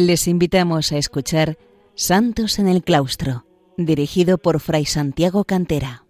Les 0.00 0.28
invitamos 0.28 0.92
a 0.92 0.96
escuchar 0.96 1.58
Santos 1.94 2.58
en 2.58 2.68
el 2.68 2.82
Claustro, 2.82 3.44
dirigido 3.76 4.38
por 4.38 4.58
Fray 4.58 4.86
Santiago 4.86 5.44
Cantera. 5.44 6.06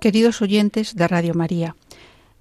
Queridos 0.00 0.42
oyentes 0.42 0.96
de 0.96 1.08
Radio 1.08 1.32
María, 1.32 1.76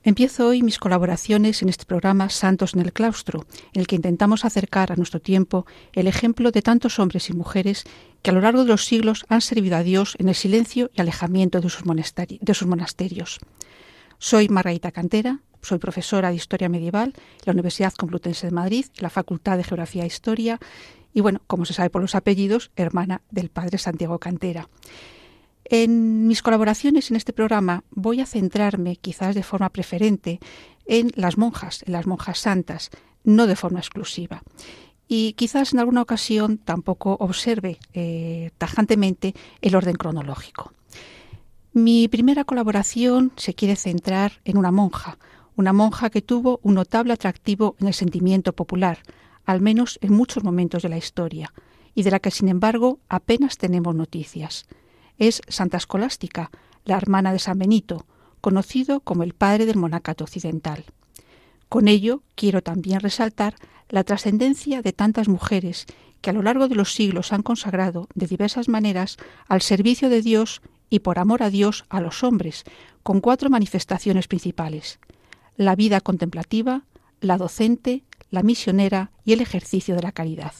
empiezo 0.04 0.48
hoy 0.48 0.62
mis 0.62 0.80
colaboraciones 0.80 1.62
en 1.62 1.70
este 1.70 1.86
programa 1.86 2.30
Santos 2.30 2.74
en 2.74 2.82
el 2.82 2.94
Claustro, 2.94 3.46
en 3.74 3.82
el 3.82 3.88
que 3.88 3.96
intentamos 3.96 4.46
acercar 4.46 4.92
a 4.92 4.96
nuestro 4.96 5.20
tiempo 5.20 5.66
el 5.94 6.08
ejemplo 6.08 6.52
de 6.52 6.62
tantos 6.62 7.00
hombres 7.00 7.30
y 7.30 7.34
mujeres 7.34 7.84
que 8.22 8.32
a 8.32 8.34
lo 8.34 8.42
largo 8.42 8.64
de 8.64 8.70
los 8.70 8.86
siglos 8.86 9.26
han 9.30 9.42
servido 9.42 9.78
a 9.78 9.84
Dios 9.84 10.16
en 10.20 10.30
el 10.30 10.36
silencio 10.36 10.92
y 10.94 11.02
alejamiento 11.02 11.62
de 11.62 11.70
sus, 11.70 11.86
monasterios. 11.86 13.40
Soy 14.18 14.50
Margarita 14.50 14.92
Cantera, 14.92 15.40
soy 15.62 15.80
profesora 15.80 16.30
de 16.30 16.36
Historia 16.36 16.70
Medieval 16.70 17.14
en 17.16 17.44
la 17.46 17.54
Universidad 17.54 17.94
Complutense 17.94 18.48
de 18.48 18.54
Madrid, 18.54 18.86
en 18.98 19.04
la 19.04 19.10
Facultad 19.10 19.58
de 19.58 19.64
Geografía 19.64 20.04
e 20.04 20.08
Historia, 20.08 20.60
y 21.14 21.22
bueno, 21.22 21.42
como 21.48 21.66
se 21.66 21.74
sabe 21.74 21.90
por 21.90 22.02
los 22.02 22.16
apellidos, 22.16 22.72
hermana 22.76 23.22
del 23.30 23.50
padre 23.50 23.78
Santiago 23.78 24.20
Cantera. 24.20 24.68
En 25.66 26.28
mis 26.28 26.42
colaboraciones 26.42 27.10
en 27.10 27.18
este 27.18 27.34
programa 27.34 27.84
voy 27.92 28.20
a 28.20 28.26
centrarme, 28.26 28.98
quizás 28.98 29.34
de 29.36 29.44
forma 29.44 29.70
preferente, 29.70 30.40
en 30.86 31.12
las 31.16 31.38
monjas, 31.38 31.84
en 31.86 31.94
las 31.94 32.06
monjas 32.06 32.40
santas, 32.40 32.90
no 33.24 33.48
de 33.48 33.56
forma 33.56 33.80
exclusiva. 33.80 34.44
Y 35.08 35.34
quizás 35.34 35.74
en 35.74 35.80
alguna 35.80 36.02
ocasión 36.02 36.58
tampoco 36.58 37.16
observe 37.20 37.78
eh, 37.94 38.52
tajantemente 38.58 39.34
el 39.62 39.76
orden 39.76 39.96
cronológico. 39.96 40.74
Mi 41.72 42.08
primera 42.08 42.44
colaboración 42.44 43.32
se 43.36 43.54
quiere 43.54 43.76
centrar 43.76 44.42
en 44.44 44.58
una 44.58 44.72
monja, 44.72 45.18
una 45.56 45.74
monja 45.74 46.10
que 46.10 46.22
tuvo 46.22 46.60
un 46.64 46.76
notable 46.76 47.14
atractivo 47.14 47.76
en 47.80 47.88
el 47.88 47.94
sentimiento 47.94 48.54
popular, 48.54 49.00
al 49.46 49.62
menos 49.62 49.98
en 50.02 50.14
muchos 50.14 50.44
momentos 50.44 50.84
de 50.84 50.90
la 50.90 50.98
historia, 50.98 51.54
y 51.96 52.04
de 52.04 52.12
la 52.12 52.20
que 52.20 52.32
sin 52.32 52.50
embargo 52.50 53.00
apenas 53.08 53.58
tenemos 53.58 53.96
noticias 53.96 54.66
es 55.18 55.42
Santa 55.48 55.78
Escolástica, 55.78 56.52
la 56.86 56.98
hermana 56.98 57.32
de 57.32 57.40
San 57.40 57.60
Benito, 57.60 58.06
conocido 58.42 59.00
como 59.00 59.24
el 59.24 59.34
padre 59.34 59.66
del 59.66 59.78
monacato 59.78 60.24
occidental. 60.24 60.86
Con 61.70 61.88
ello 61.88 62.22
quiero 62.36 62.62
también 62.62 63.00
resaltar 63.00 63.56
la 63.90 64.04
trascendencia 64.04 64.82
de 64.82 64.94
tantas 64.94 65.28
mujeres 65.28 65.86
que 66.22 66.30
a 66.30 66.34
lo 66.34 66.42
largo 66.42 66.68
de 66.68 66.76
los 66.76 66.94
siglos 66.94 67.34
han 67.34 67.44
consagrado 67.44 68.08
de 68.16 68.28
diversas 68.28 68.70
maneras 68.70 69.18
al 69.48 69.62
servicio 69.62 70.10
de 70.10 70.22
Dios 70.22 70.62
y 70.90 71.00
por 71.00 71.20
amor 71.20 71.44
a 71.44 71.50
Dios 71.50 71.86
a 71.90 72.02
los 72.02 72.24
hombres, 72.24 72.64
con 73.02 73.20
cuatro 73.20 73.50
manifestaciones 73.50 74.28
principales 74.28 75.00
la 75.58 75.76
vida 75.76 76.02
contemplativa, 76.02 76.84
la 77.22 77.38
docente, 77.38 78.04
la 78.30 78.44
misionera 78.44 79.12
y 79.24 79.34
el 79.34 79.42
ejercicio 79.42 79.96
de 79.96 80.02
la 80.02 80.12
caridad. 80.12 80.54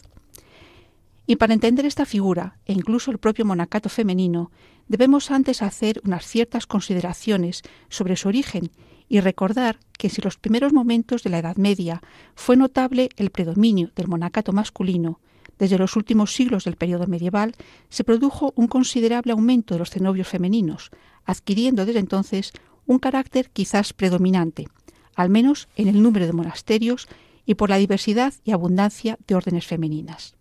Y 1.26 1.38
para 1.38 1.54
entender 1.54 1.86
esta 1.86 2.06
figura, 2.06 2.58
e 2.66 2.74
incluso 2.74 3.12
el 3.12 3.18
propio 3.18 3.46
monacato 3.46 3.90
femenino, 3.90 4.52
debemos 4.88 5.32
antes 5.32 5.62
hacer 5.62 6.02
unas 6.04 6.26
ciertas 6.26 6.68
consideraciones 6.68 7.62
sobre 7.90 8.16
su 8.18 8.28
origen 8.28 8.72
y 9.08 9.20
recordar 9.22 9.80
que 9.98 10.10
si 10.10 10.20
en 10.22 10.26
los 10.26 10.38
primeros 10.38 10.74
momentos 10.74 11.24
de 11.24 11.30
la 11.30 11.40
Edad 11.40 11.56
Media 11.56 12.02
fue 12.36 12.58
notable 12.58 13.10
el 13.16 13.30
predominio 13.30 13.92
del 13.96 14.08
monacato 14.08 14.52
masculino, 14.52 15.20
desde 15.60 15.78
los 15.78 15.96
últimos 15.96 16.34
siglos 16.34 16.66
del 16.66 16.76
periodo 16.76 17.08
medieval 17.08 17.54
se 17.90 18.04
produjo 18.04 18.54
un 18.56 18.68
considerable 18.68 19.32
aumento 19.32 19.76
de 19.76 19.80
los 19.80 19.92
cenobios 19.92 20.28
femeninos, 20.28 20.90
adquiriendo 21.26 21.86
desde 21.86 22.00
entonces 22.00 22.52
un 22.86 23.00
carácter 23.00 23.50
quizás 23.52 23.94
predominante, 23.94 24.68
al 25.16 25.30
menos 25.30 25.70
en 25.76 25.88
el 25.88 26.02
número 26.02 26.26
de 26.26 26.34
monasterios 26.34 27.08
y 27.46 27.56
por 27.56 27.70
la 27.70 27.78
diversidad 27.78 28.34
y 28.44 28.52
abundancia 28.52 29.18
de 29.28 29.36
órdenes 29.36 29.68
femeninas. 29.68 30.36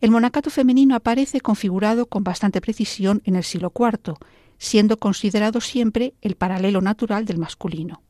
El 0.00 0.10
monacato 0.12 0.50
femenino 0.50 0.94
aparece 0.94 1.40
configurado 1.40 2.06
con 2.06 2.22
bastante 2.22 2.60
precisión 2.60 3.20
en 3.24 3.34
el 3.34 3.42
siglo 3.42 3.72
IV, 3.76 4.14
siendo 4.58 4.96
considerado 4.98 5.60
siempre 5.60 6.14
el 6.20 6.36
paralelo 6.36 6.80
natural 6.80 7.24
del 7.24 7.38
masculino. 7.38 8.02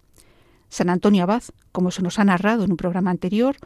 San 0.68 0.90
Antonio 0.90 1.22
Abad, 1.22 1.44
como 1.72 1.90
se 1.90 2.02
nos 2.02 2.18
ha 2.18 2.24
narrado 2.24 2.64
en 2.64 2.72
un 2.72 2.76
programa 2.76 3.10
anterior, 3.10 3.56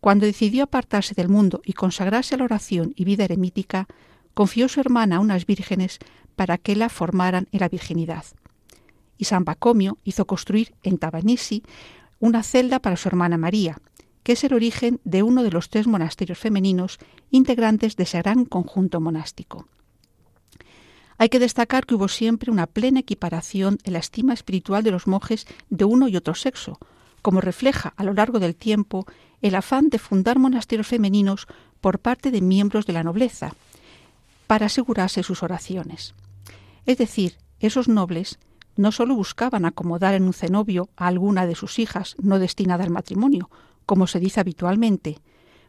cuando 0.00 0.24
decidió 0.24 0.64
apartarse 0.64 1.14
del 1.14 1.28
mundo 1.28 1.60
y 1.64 1.74
consagrarse 1.74 2.34
a 2.34 2.38
la 2.38 2.44
oración 2.44 2.92
y 2.96 3.04
vida 3.04 3.24
eremítica, 3.24 3.86
confió 4.32 4.68
su 4.68 4.80
hermana 4.80 5.16
a 5.16 5.20
unas 5.20 5.44
vírgenes 5.44 5.98
para 6.34 6.58
que 6.58 6.76
la 6.76 6.88
formaran 6.88 7.48
en 7.52 7.60
la 7.60 7.68
virginidad. 7.68 8.24
Y 9.18 9.24
San 9.24 9.44
Bacomio 9.44 9.98
hizo 10.04 10.26
construir 10.26 10.74
en 10.82 10.98
Tabanisi 10.98 11.62
una 12.20 12.42
celda 12.42 12.80
para 12.80 12.96
su 12.96 13.08
hermana 13.08 13.36
María, 13.36 13.78
que 14.26 14.32
es 14.32 14.42
el 14.42 14.54
origen 14.54 15.00
de 15.04 15.22
uno 15.22 15.44
de 15.44 15.52
los 15.52 15.70
tres 15.70 15.86
monasterios 15.86 16.36
femeninos 16.36 16.98
integrantes 17.30 17.94
de 17.94 18.02
ese 18.02 18.18
gran 18.18 18.44
conjunto 18.44 19.00
monástico. 19.00 19.68
Hay 21.16 21.28
que 21.28 21.38
destacar 21.38 21.86
que 21.86 21.94
hubo 21.94 22.08
siempre 22.08 22.50
una 22.50 22.66
plena 22.66 22.98
equiparación 22.98 23.78
en 23.84 23.92
la 23.92 24.00
estima 24.00 24.34
espiritual 24.34 24.82
de 24.82 24.90
los 24.90 25.06
monjes 25.06 25.46
de 25.70 25.84
uno 25.84 26.08
y 26.08 26.16
otro 26.16 26.34
sexo, 26.34 26.80
como 27.22 27.40
refleja 27.40 27.94
a 27.96 28.02
lo 28.02 28.14
largo 28.14 28.40
del 28.40 28.56
tiempo 28.56 29.06
el 29.42 29.54
afán 29.54 29.90
de 29.90 30.00
fundar 30.00 30.40
monasterios 30.40 30.88
femeninos 30.88 31.46
por 31.80 32.00
parte 32.00 32.32
de 32.32 32.40
miembros 32.40 32.84
de 32.84 32.94
la 32.94 33.04
nobleza, 33.04 33.54
para 34.48 34.66
asegurarse 34.66 35.22
sus 35.22 35.44
oraciones. 35.44 36.16
Es 36.84 36.98
decir, 36.98 37.36
esos 37.60 37.86
nobles 37.86 38.40
no 38.74 38.90
sólo 38.90 39.14
buscaban 39.14 39.66
acomodar 39.66 40.14
en 40.14 40.24
un 40.24 40.32
cenobio 40.32 40.88
a 40.96 41.06
alguna 41.06 41.46
de 41.46 41.54
sus 41.54 41.78
hijas 41.78 42.16
no 42.20 42.40
destinada 42.40 42.82
al 42.82 42.90
matrimonio, 42.90 43.50
como 43.86 44.06
se 44.06 44.20
dice 44.20 44.40
habitualmente, 44.40 45.20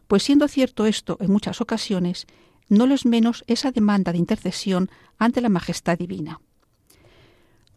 pues 0.07 0.23
siendo 0.23 0.47
cierto 0.47 0.85
esto 0.85 1.17
en 1.21 1.31
muchas 1.31 1.61
ocasiones, 1.61 2.27
no 2.69 2.85
lo 2.85 2.95
es 2.95 3.05
menos 3.05 3.43
esa 3.47 3.71
demanda 3.71 4.11
de 4.11 4.17
intercesión 4.17 4.89
ante 5.17 5.41
la 5.41 5.49
majestad 5.49 5.97
divina. 5.97 6.41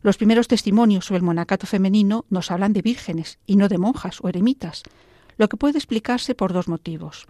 Los 0.02 0.16
primeros 0.16 0.48
testimonios 0.48 1.04
sobre 1.04 1.18
el 1.18 1.24
monacato 1.24 1.66
femenino 1.66 2.24
nos 2.30 2.50
hablan 2.50 2.72
de 2.72 2.82
vírgenes 2.82 3.38
y 3.46 3.56
no 3.56 3.68
de 3.68 3.78
monjas 3.78 4.18
o 4.22 4.28
eremitas, 4.28 4.82
lo 5.36 5.48
que 5.48 5.58
puede 5.58 5.78
explicarse 5.78 6.34
por 6.34 6.52
dos 6.52 6.68
motivos. 6.68 7.26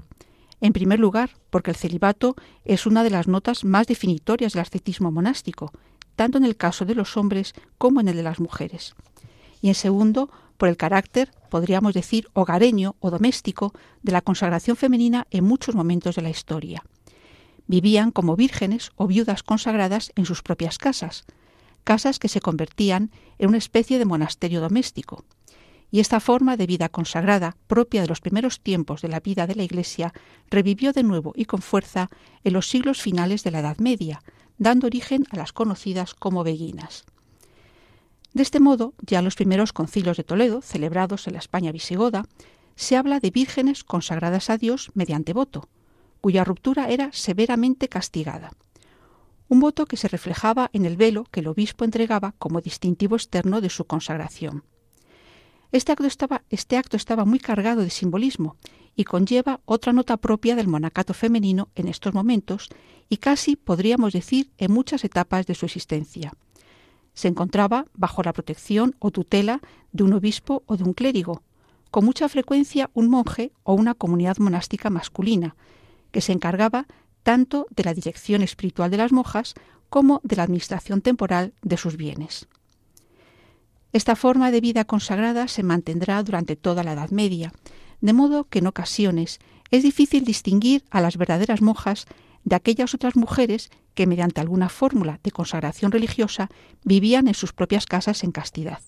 En 0.60 0.72
primer 0.72 1.00
lugar, 1.00 1.30
porque 1.50 1.70
el 1.70 1.76
celibato 1.76 2.36
es 2.64 2.86
una 2.86 3.02
de 3.02 3.10
las 3.10 3.26
notas 3.26 3.64
más 3.64 3.86
definitorias 3.86 4.52
del 4.52 4.62
ascetismo 4.62 5.10
monástico, 5.10 5.72
tanto 6.16 6.38
en 6.38 6.44
el 6.44 6.56
caso 6.56 6.84
de 6.84 6.94
los 6.94 7.16
hombres 7.16 7.54
como 7.78 8.00
en 8.00 8.08
el 8.08 8.16
de 8.16 8.22
las 8.22 8.40
mujeres. 8.40 8.94
Y 9.62 9.68
en 9.68 9.74
segundo, 9.74 10.30
por 10.58 10.68
el 10.68 10.76
carácter, 10.76 11.32
podríamos 11.50 11.92
decir, 11.92 12.28
hogareño 12.32 12.96
o 13.00 13.10
doméstico 13.10 13.74
de 14.02 14.12
la 14.12 14.22
consagración 14.22 14.76
femenina 14.76 15.26
en 15.30 15.44
muchos 15.44 15.74
momentos 15.74 16.16
de 16.16 16.22
la 16.22 16.30
historia. 16.30 16.82
Vivían 17.66 18.10
como 18.10 18.36
vírgenes 18.36 18.90
o 18.96 19.06
viudas 19.06 19.42
consagradas 19.42 20.12
en 20.16 20.24
sus 20.24 20.42
propias 20.42 20.78
casas, 20.78 21.24
casas 21.84 22.18
que 22.18 22.28
se 22.28 22.40
convertían 22.40 23.10
en 23.38 23.48
una 23.48 23.58
especie 23.58 23.98
de 23.98 24.04
monasterio 24.04 24.60
doméstico. 24.60 25.24
Y 25.90 26.00
esta 26.00 26.20
forma 26.20 26.56
de 26.56 26.66
vida 26.66 26.88
consagrada, 26.88 27.56
propia 27.66 28.02
de 28.02 28.08
los 28.08 28.20
primeros 28.20 28.60
tiempos 28.60 29.02
de 29.02 29.08
la 29.08 29.20
vida 29.20 29.46
de 29.46 29.56
la 29.56 29.64
Iglesia, 29.64 30.12
revivió 30.48 30.92
de 30.92 31.02
nuevo 31.02 31.32
y 31.34 31.46
con 31.46 31.62
fuerza 31.62 32.08
en 32.44 32.52
los 32.52 32.68
siglos 32.68 33.02
finales 33.02 33.42
de 33.42 33.50
la 33.50 33.60
Edad 33.60 33.78
Media, 33.78 34.22
dando 34.56 34.86
origen 34.86 35.24
a 35.30 35.36
las 35.36 35.52
conocidas 35.52 36.14
como 36.14 36.44
beguinas. 36.44 37.04
De 38.32 38.42
este 38.42 38.60
modo, 38.60 38.94
ya 39.00 39.18
en 39.18 39.24
los 39.24 39.34
primeros 39.34 39.72
concilios 39.72 40.16
de 40.16 40.24
Toledo, 40.24 40.62
celebrados 40.62 41.26
en 41.26 41.32
la 41.32 41.40
España 41.40 41.72
visigoda, 41.72 42.26
se 42.76 42.96
habla 42.96 43.18
de 43.18 43.30
vírgenes 43.30 43.82
consagradas 43.82 44.50
a 44.50 44.56
Dios 44.56 44.90
mediante 44.94 45.32
voto, 45.32 45.68
cuya 46.20 46.44
ruptura 46.44 46.88
era 46.88 47.12
severamente 47.12 47.88
castigada. 47.88 48.52
Un 49.48 49.58
voto 49.58 49.84
que 49.86 49.96
se 49.96 50.06
reflejaba 50.06 50.70
en 50.72 50.86
el 50.86 50.96
velo 50.96 51.24
que 51.32 51.40
el 51.40 51.48
obispo 51.48 51.84
entregaba 51.84 52.34
como 52.38 52.60
distintivo 52.60 53.16
externo 53.16 53.60
de 53.60 53.68
su 53.68 53.84
consagración. 53.84 54.62
Este 55.72 55.90
acto, 55.90 56.06
estaba, 56.06 56.42
este 56.50 56.76
acto 56.76 56.96
estaba 56.96 57.24
muy 57.24 57.40
cargado 57.40 57.82
de 57.82 57.90
simbolismo 57.90 58.56
y 58.94 59.04
conlleva 59.04 59.60
otra 59.64 59.92
nota 59.92 60.16
propia 60.16 60.54
del 60.54 60.68
monacato 60.68 61.14
femenino 61.14 61.68
en 61.74 61.88
estos 61.88 62.14
momentos 62.14 62.68
y 63.08 63.16
casi 63.16 63.56
podríamos 63.56 64.12
decir 64.12 64.50
en 64.58 64.72
muchas 64.72 65.04
etapas 65.04 65.46
de 65.46 65.54
su 65.54 65.66
existencia 65.66 66.32
se 67.20 67.28
encontraba 67.28 67.84
bajo 67.94 68.22
la 68.22 68.32
protección 68.32 68.96
o 68.98 69.10
tutela 69.10 69.60
de 69.92 70.04
un 70.04 70.14
obispo 70.14 70.62
o 70.66 70.76
de 70.78 70.84
un 70.84 70.94
clérigo, 70.94 71.42
con 71.90 72.04
mucha 72.04 72.28
frecuencia 72.28 72.88
un 72.94 73.10
monje 73.10 73.52
o 73.62 73.74
una 73.74 73.94
comunidad 73.94 74.38
monástica 74.38 74.88
masculina, 74.88 75.54
que 76.12 76.22
se 76.22 76.32
encargaba 76.32 76.86
tanto 77.22 77.66
de 77.70 77.84
la 77.84 77.92
dirección 77.92 78.40
espiritual 78.40 78.90
de 78.90 78.96
las 78.96 79.12
monjas 79.12 79.54
como 79.90 80.20
de 80.24 80.36
la 80.36 80.44
administración 80.44 81.02
temporal 81.02 81.52
de 81.62 81.76
sus 81.76 81.98
bienes. 81.98 82.48
Esta 83.92 84.16
forma 84.16 84.50
de 84.50 84.62
vida 84.62 84.86
consagrada 84.86 85.46
se 85.46 85.62
mantendrá 85.62 86.22
durante 86.22 86.56
toda 86.56 86.84
la 86.84 86.92
Edad 86.92 87.10
Media, 87.10 87.52
de 88.00 88.14
modo 88.14 88.44
que 88.44 88.60
en 88.60 88.66
ocasiones 88.66 89.40
es 89.70 89.82
difícil 89.82 90.24
distinguir 90.24 90.84
a 90.90 91.02
las 91.02 91.18
verdaderas 91.18 91.60
monjas 91.60 92.06
de 92.44 92.56
aquellas 92.56 92.94
otras 92.94 93.14
mujeres 93.14 93.68
que 93.94 94.06
mediante 94.06 94.40
alguna 94.40 94.68
fórmula 94.68 95.20
de 95.22 95.30
consagración 95.30 95.92
religiosa 95.92 96.48
vivían 96.84 97.28
en 97.28 97.34
sus 97.34 97.52
propias 97.52 97.86
casas 97.86 98.24
en 98.24 98.32
castidad. 98.32 98.80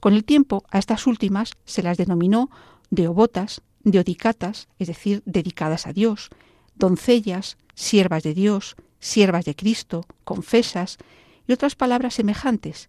Con 0.00 0.14
el 0.14 0.24
tiempo 0.24 0.64
a 0.70 0.78
estas 0.78 1.06
últimas 1.06 1.52
se 1.64 1.82
las 1.82 1.98
denominó 1.98 2.50
deobotas, 2.90 3.62
deodicatas, 3.84 4.68
es 4.78 4.88
decir, 4.88 5.22
dedicadas 5.26 5.86
a 5.86 5.92
Dios, 5.92 6.30
doncellas, 6.74 7.56
siervas 7.74 8.22
de 8.22 8.34
Dios, 8.34 8.76
siervas 8.98 9.44
de 9.44 9.54
Cristo, 9.54 10.06
confesas 10.24 10.98
y 11.46 11.52
otras 11.52 11.74
palabras 11.74 12.14
semejantes, 12.14 12.88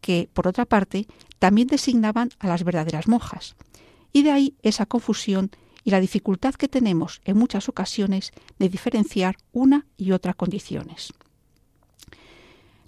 que, 0.00 0.28
por 0.32 0.48
otra 0.48 0.66
parte, 0.66 1.06
también 1.38 1.68
designaban 1.68 2.30
a 2.38 2.48
las 2.48 2.64
verdaderas 2.64 3.08
monjas. 3.08 3.56
Y 4.12 4.22
de 4.22 4.32
ahí 4.32 4.54
esa 4.62 4.86
confusión 4.86 5.50
y 5.84 5.90
la 5.90 6.00
dificultad 6.00 6.54
que 6.54 6.68
tenemos 6.68 7.20
en 7.24 7.36
muchas 7.36 7.68
ocasiones 7.68 8.32
de 8.58 8.68
diferenciar 8.68 9.36
una 9.52 9.86
y 9.96 10.12
otra 10.12 10.34
condiciones. 10.34 11.12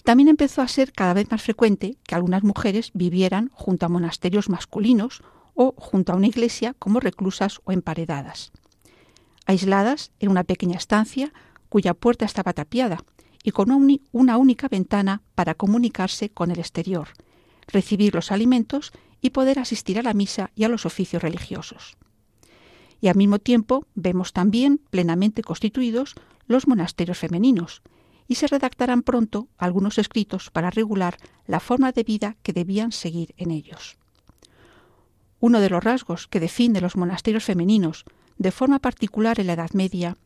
También 0.04 0.28
empezó 0.28 0.60
a 0.60 0.68
ser 0.68 0.92
cada 0.92 1.14
vez 1.14 1.30
más 1.30 1.42
frecuente 1.42 1.96
que 2.06 2.14
algunas 2.14 2.42
mujeres 2.42 2.90
vivieran 2.92 3.50
junto 3.54 3.86
a 3.86 3.88
monasterios 3.88 4.50
masculinos 4.50 5.22
o 5.54 5.74
junto 5.78 6.12
a 6.12 6.16
una 6.16 6.26
iglesia 6.26 6.74
como 6.78 7.00
reclusas 7.00 7.60
o 7.64 7.72
emparedadas. 7.72 8.52
Aisladas 9.46 10.12
en 10.20 10.30
una 10.30 10.44
pequeña 10.44 10.76
estancia 10.76 11.32
cuya 11.68 11.94
puerta 11.94 12.24
estaba 12.24 12.52
tapiada 12.52 13.02
y 13.42 13.50
con 13.50 13.70
una 14.12 14.36
única 14.36 14.68
ventana 14.68 15.22
para 15.34 15.54
comunicarse 15.54 16.30
con 16.30 16.50
el 16.50 16.58
exterior, 16.58 17.08
recibir 17.66 18.14
los 18.14 18.30
alimentos 18.30 18.92
y 19.20 19.30
poder 19.30 19.58
asistir 19.58 19.98
a 19.98 20.02
la 20.02 20.14
misa 20.14 20.50
y 20.54 20.64
a 20.64 20.68
los 20.68 20.86
oficios 20.86 21.22
religiosos 21.22 21.96
y 23.04 23.08
al 23.08 23.16
mismo 23.16 23.38
tiempo 23.38 23.86
vemos 23.94 24.32
también 24.32 24.80
plenamente 24.88 25.42
constituidos 25.42 26.14
los 26.46 26.66
monasterios 26.66 27.18
femeninos, 27.18 27.82
y 28.26 28.36
se 28.36 28.46
redactarán 28.46 29.02
pronto 29.02 29.46
algunos 29.58 29.98
escritos 29.98 30.48
para 30.50 30.70
regular 30.70 31.18
la 31.46 31.60
forma 31.60 31.92
de 31.92 32.02
vida 32.02 32.38
que 32.42 32.54
debían 32.54 32.92
seguir 32.92 33.34
en 33.36 33.50
ellos. 33.50 33.98
Uno 35.38 35.60
de 35.60 35.68
los 35.68 35.84
rasgos 35.84 36.28
que 36.28 36.40
define 36.40 36.80
los 36.80 36.96
monasterios 36.96 37.44
femeninos 37.44 38.06
de 38.38 38.50
forma 38.50 38.78
particular 38.78 39.38
en 39.38 39.48
la 39.48 39.52
Edad 39.52 39.72
Media 39.74 40.16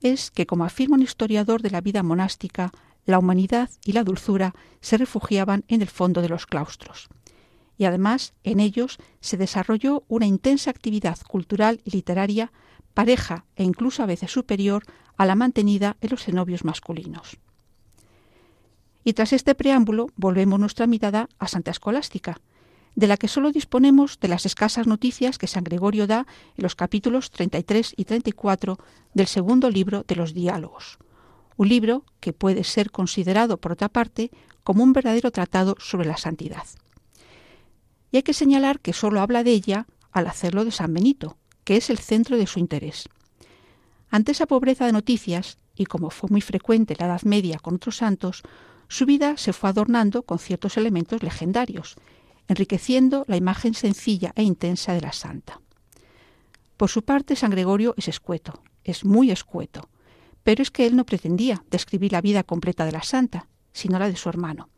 es 0.00 0.30
que, 0.30 0.46
como 0.46 0.62
afirma 0.62 0.94
un 0.94 1.02
historiador 1.02 1.62
de 1.62 1.70
la 1.70 1.80
vida 1.80 2.04
monástica, 2.04 2.70
la 3.06 3.18
humanidad 3.18 3.70
y 3.84 3.90
la 3.90 4.04
dulzura 4.04 4.54
se 4.80 4.98
refugiaban 4.98 5.64
en 5.66 5.82
el 5.82 5.88
fondo 5.88 6.22
de 6.22 6.28
los 6.28 6.46
claustros 6.46 7.08
y 7.80 7.86
además 7.86 8.34
en 8.44 8.60
ellos 8.60 8.98
se 9.22 9.38
desarrolló 9.38 10.04
una 10.06 10.26
intensa 10.26 10.68
actividad 10.68 11.16
cultural 11.26 11.80
y 11.82 11.92
literaria 11.92 12.52
pareja 12.92 13.46
e 13.56 13.64
incluso 13.64 14.02
a 14.02 14.06
veces 14.06 14.30
superior 14.30 14.84
a 15.16 15.24
la 15.24 15.34
mantenida 15.34 15.96
en 16.02 16.10
los 16.10 16.22
cenobios 16.22 16.62
masculinos. 16.62 17.38
Y 19.02 19.14
tras 19.14 19.32
este 19.32 19.54
preámbulo 19.54 20.08
volvemos 20.16 20.60
nuestra 20.60 20.86
mirada 20.86 21.30
a 21.38 21.48
Santa 21.48 21.70
Escolástica, 21.70 22.38
de 22.96 23.06
la 23.06 23.16
que 23.16 23.28
solo 23.28 23.50
disponemos 23.50 24.20
de 24.20 24.28
las 24.28 24.44
escasas 24.44 24.86
noticias 24.86 25.38
que 25.38 25.46
San 25.46 25.64
Gregorio 25.64 26.06
da 26.06 26.26
en 26.58 26.62
los 26.62 26.74
capítulos 26.74 27.30
33 27.30 27.94
y 27.96 28.04
34 28.04 28.76
del 29.14 29.26
segundo 29.26 29.70
libro 29.70 30.04
de 30.06 30.16
los 30.16 30.34
Diálogos, 30.34 30.98
un 31.56 31.70
libro 31.70 32.04
que 32.20 32.34
puede 32.34 32.62
ser 32.62 32.90
considerado, 32.90 33.56
por 33.56 33.72
otra 33.72 33.88
parte, 33.88 34.30
como 34.64 34.84
un 34.84 34.92
verdadero 34.92 35.30
tratado 35.30 35.76
sobre 35.78 36.08
la 36.08 36.18
santidad. 36.18 36.64
Y 38.10 38.16
hay 38.16 38.22
que 38.22 38.34
señalar 38.34 38.80
que 38.80 38.92
solo 38.92 39.20
habla 39.20 39.44
de 39.44 39.52
ella 39.52 39.86
al 40.12 40.26
hacerlo 40.26 40.64
de 40.64 40.72
San 40.72 40.92
Benito, 40.92 41.36
que 41.64 41.76
es 41.76 41.90
el 41.90 41.98
centro 41.98 42.36
de 42.36 42.46
su 42.46 42.58
interés. 42.58 43.08
Ante 44.08 44.32
esa 44.32 44.46
pobreza 44.46 44.86
de 44.86 44.92
noticias, 44.92 45.58
y 45.76 45.86
como 45.86 46.10
fue 46.10 46.28
muy 46.30 46.40
frecuente 46.40 46.94
en 46.94 46.98
la 47.00 47.06
Edad 47.06 47.22
Media 47.22 47.58
con 47.58 47.76
otros 47.76 47.96
santos, 47.96 48.42
su 48.88 49.06
vida 49.06 49.36
se 49.36 49.52
fue 49.52 49.70
adornando 49.70 50.24
con 50.24 50.40
ciertos 50.40 50.76
elementos 50.76 51.22
legendarios, 51.22 51.94
enriqueciendo 52.48 53.24
la 53.28 53.36
imagen 53.36 53.74
sencilla 53.74 54.32
e 54.34 54.42
intensa 54.42 54.92
de 54.92 55.00
la 55.00 55.12
santa. 55.12 55.60
Por 56.76 56.90
su 56.90 57.02
parte, 57.02 57.36
San 57.36 57.52
Gregorio 57.52 57.94
es 57.96 58.08
escueto, 58.08 58.64
es 58.82 59.04
muy 59.04 59.30
escueto, 59.30 59.88
pero 60.42 60.62
es 60.62 60.72
que 60.72 60.86
él 60.86 60.96
no 60.96 61.06
pretendía 61.06 61.62
describir 61.70 62.10
la 62.10 62.20
vida 62.20 62.42
completa 62.42 62.84
de 62.84 62.92
la 62.92 63.02
santa, 63.02 63.46
sino 63.72 63.98
la 64.00 64.08
de 64.08 64.16
su 64.16 64.28
hermano 64.28 64.68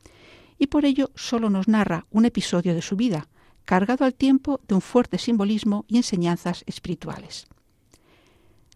y 0.62 0.68
por 0.68 0.84
ello 0.84 1.10
solo 1.16 1.50
nos 1.50 1.66
narra 1.66 2.06
un 2.12 2.24
episodio 2.24 2.72
de 2.72 2.82
su 2.82 2.94
vida, 2.94 3.26
cargado 3.64 4.04
al 4.04 4.14
tiempo 4.14 4.60
de 4.68 4.76
un 4.76 4.80
fuerte 4.80 5.18
simbolismo 5.18 5.84
y 5.88 5.96
enseñanzas 5.96 6.62
espirituales. 6.68 7.48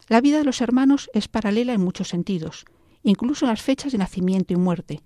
La 0.08 0.20
vida 0.20 0.38
de 0.38 0.44
los 0.44 0.60
hermanos 0.60 1.08
es 1.14 1.28
paralela 1.28 1.74
en 1.74 1.80
muchos 1.80 2.08
sentidos, 2.08 2.64
incluso 3.04 3.44
en 3.44 3.50
las 3.50 3.62
fechas 3.62 3.92
de 3.92 3.98
nacimiento 3.98 4.52
y 4.52 4.56
muerte, 4.56 5.00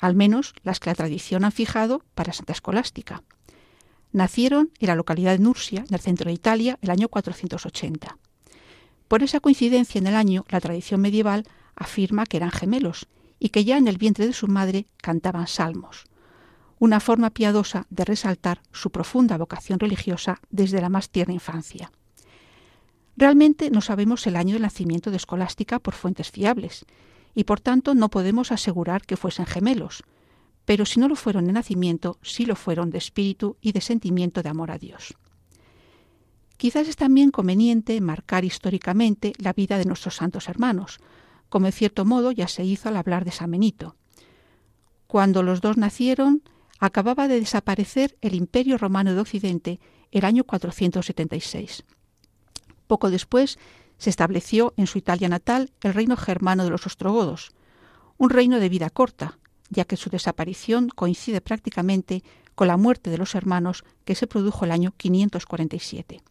al 0.00 0.14
menos 0.14 0.52
las 0.64 0.80
que 0.80 0.90
la 0.90 0.96
tradición 0.96 1.46
ha 1.46 1.50
fijado 1.50 2.04
para 2.14 2.34
Santa 2.34 2.52
Escolástica. 2.52 3.22
Nacieron 4.12 4.70
en 4.80 4.88
la 4.88 4.96
localidad 4.96 5.32
de 5.32 5.38
Nursia, 5.38 5.86
en 5.88 5.94
el 5.94 6.00
centro 6.00 6.28
de 6.28 6.34
Italia, 6.34 6.78
el 6.82 6.90
año 6.90 7.08
480. 7.08 8.18
Por 9.08 9.22
esa 9.22 9.40
coincidencia 9.40 9.98
en 9.98 10.06
el 10.06 10.14
año, 10.14 10.44
la 10.50 10.60
tradición 10.60 11.00
medieval 11.00 11.44
afirma 11.74 12.26
que 12.26 12.36
eran 12.36 12.50
gemelos 12.50 13.08
y 13.38 13.48
que 13.48 13.64
ya 13.64 13.78
en 13.78 13.88
el 13.88 13.96
vientre 13.96 14.26
de 14.26 14.34
su 14.34 14.46
madre 14.46 14.88
cantaban 14.98 15.46
salmos 15.46 16.04
una 16.78 17.00
forma 17.00 17.30
piadosa 17.30 17.86
de 17.90 18.04
resaltar 18.04 18.62
su 18.72 18.90
profunda 18.90 19.36
vocación 19.36 19.80
religiosa 19.80 20.40
desde 20.50 20.80
la 20.80 20.88
más 20.88 21.10
tierna 21.10 21.34
infancia. 21.34 21.90
Realmente 23.16 23.70
no 23.70 23.80
sabemos 23.80 24.26
el 24.26 24.36
año 24.36 24.54
del 24.54 24.62
nacimiento 24.62 25.10
de 25.10 25.16
Escolástica 25.16 25.80
por 25.80 25.94
fuentes 25.94 26.30
fiables, 26.30 26.86
y 27.34 27.44
por 27.44 27.60
tanto 27.60 27.94
no 27.94 28.10
podemos 28.10 28.52
asegurar 28.52 29.04
que 29.06 29.16
fuesen 29.16 29.46
gemelos, 29.46 30.04
pero 30.64 30.84
si 30.84 31.00
no 31.00 31.08
lo 31.08 31.16
fueron 31.16 31.46
de 31.46 31.52
nacimiento, 31.52 32.18
sí 32.22 32.44
lo 32.44 32.54
fueron 32.54 32.90
de 32.90 32.98
espíritu 32.98 33.56
y 33.60 33.72
de 33.72 33.80
sentimiento 33.80 34.42
de 34.42 34.50
amor 34.50 34.70
a 34.70 34.78
Dios. 34.78 35.16
Quizás 36.58 36.88
es 36.88 36.96
también 36.96 37.30
conveniente 37.30 38.00
marcar 38.00 38.44
históricamente 38.44 39.32
la 39.38 39.52
vida 39.52 39.78
de 39.78 39.84
nuestros 39.84 40.16
santos 40.16 40.48
hermanos, 40.48 40.98
como 41.48 41.66
en 41.66 41.72
cierto 41.72 42.04
modo 42.04 42.32
ya 42.32 42.48
se 42.48 42.64
hizo 42.64 42.88
al 42.88 42.96
hablar 42.96 43.24
de 43.24 43.30
San 43.30 43.50
Benito. 43.50 43.96
Cuando 45.06 45.42
los 45.42 45.60
dos 45.60 45.76
nacieron, 45.76 46.42
acababa 46.78 47.28
de 47.28 47.40
desaparecer 47.40 48.16
el 48.20 48.34
Imperio 48.34 48.78
Romano 48.78 49.14
de 49.14 49.20
Occidente 49.20 49.80
el 50.10 50.24
año 50.24 50.44
476. 50.44 51.84
Poco 52.86 53.10
después 53.10 53.58
se 53.98 54.10
estableció 54.10 54.72
en 54.76 54.86
su 54.86 54.98
Italia 54.98 55.28
natal 55.28 55.72
el 55.82 55.94
reino 55.94 56.16
germano 56.16 56.64
de 56.64 56.70
los 56.70 56.86
ostrogodos, 56.86 57.52
un 58.16 58.30
reino 58.30 58.60
de 58.60 58.68
vida 58.68 58.90
corta, 58.90 59.38
ya 59.70 59.84
que 59.84 59.96
su 59.96 60.08
desaparición 60.10 60.88
coincide 60.88 61.40
prácticamente 61.40 62.22
con 62.54 62.68
la 62.68 62.76
muerte 62.76 63.10
de 63.10 63.18
los 63.18 63.34
hermanos 63.34 63.84
que 64.04 64.14
se 64.14 64.26
produjo 64.26 64.64
el 64.64 64.72
año 64.72 64.92
547. 64.96 66.22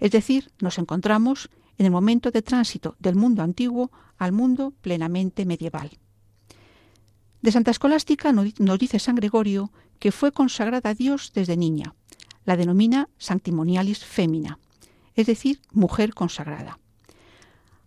Es 0.00 0.10
decir, 0.10 0.50
nos 0.60 0.78
encontramos 0.78 1.50
en 1.78 1.86
el 1.86 1.92
momento 1.92 2.30
de 2.30 2.42
tránsito 2.42 2.96
del 2.98 3.16
mundo 3.16 3.42
antiguo 3.42 3.90
al 4.18 4.32
mundo 4.32 4.72
plenamente 4.82 5.46
medieval. 5.46 5.90
De 7.42 7.50
Santa 7.50 7.72
Escolástica 7.72 8.32
nos 8.32 8.78
dice 8.78 9.00
San 9.00 9.16
Gregorio 9.16 9.72
que 9.98 10.12
fue 10.12 10.30
consagrada 10.30 10.90
a 10.90 10.94
Dios 10.94 11.32
desde 11.34 11.56
niña. 11.56 11.94
La 12.44 12.56
denomina 12.56 13.08
Sanctimonialis 13.18 14.04
Femina, 14.04 14.60
es 15.16 15.26
decir, 15.26 15.60
mujer 15.72 16.14
consagrada. 16.14 16.78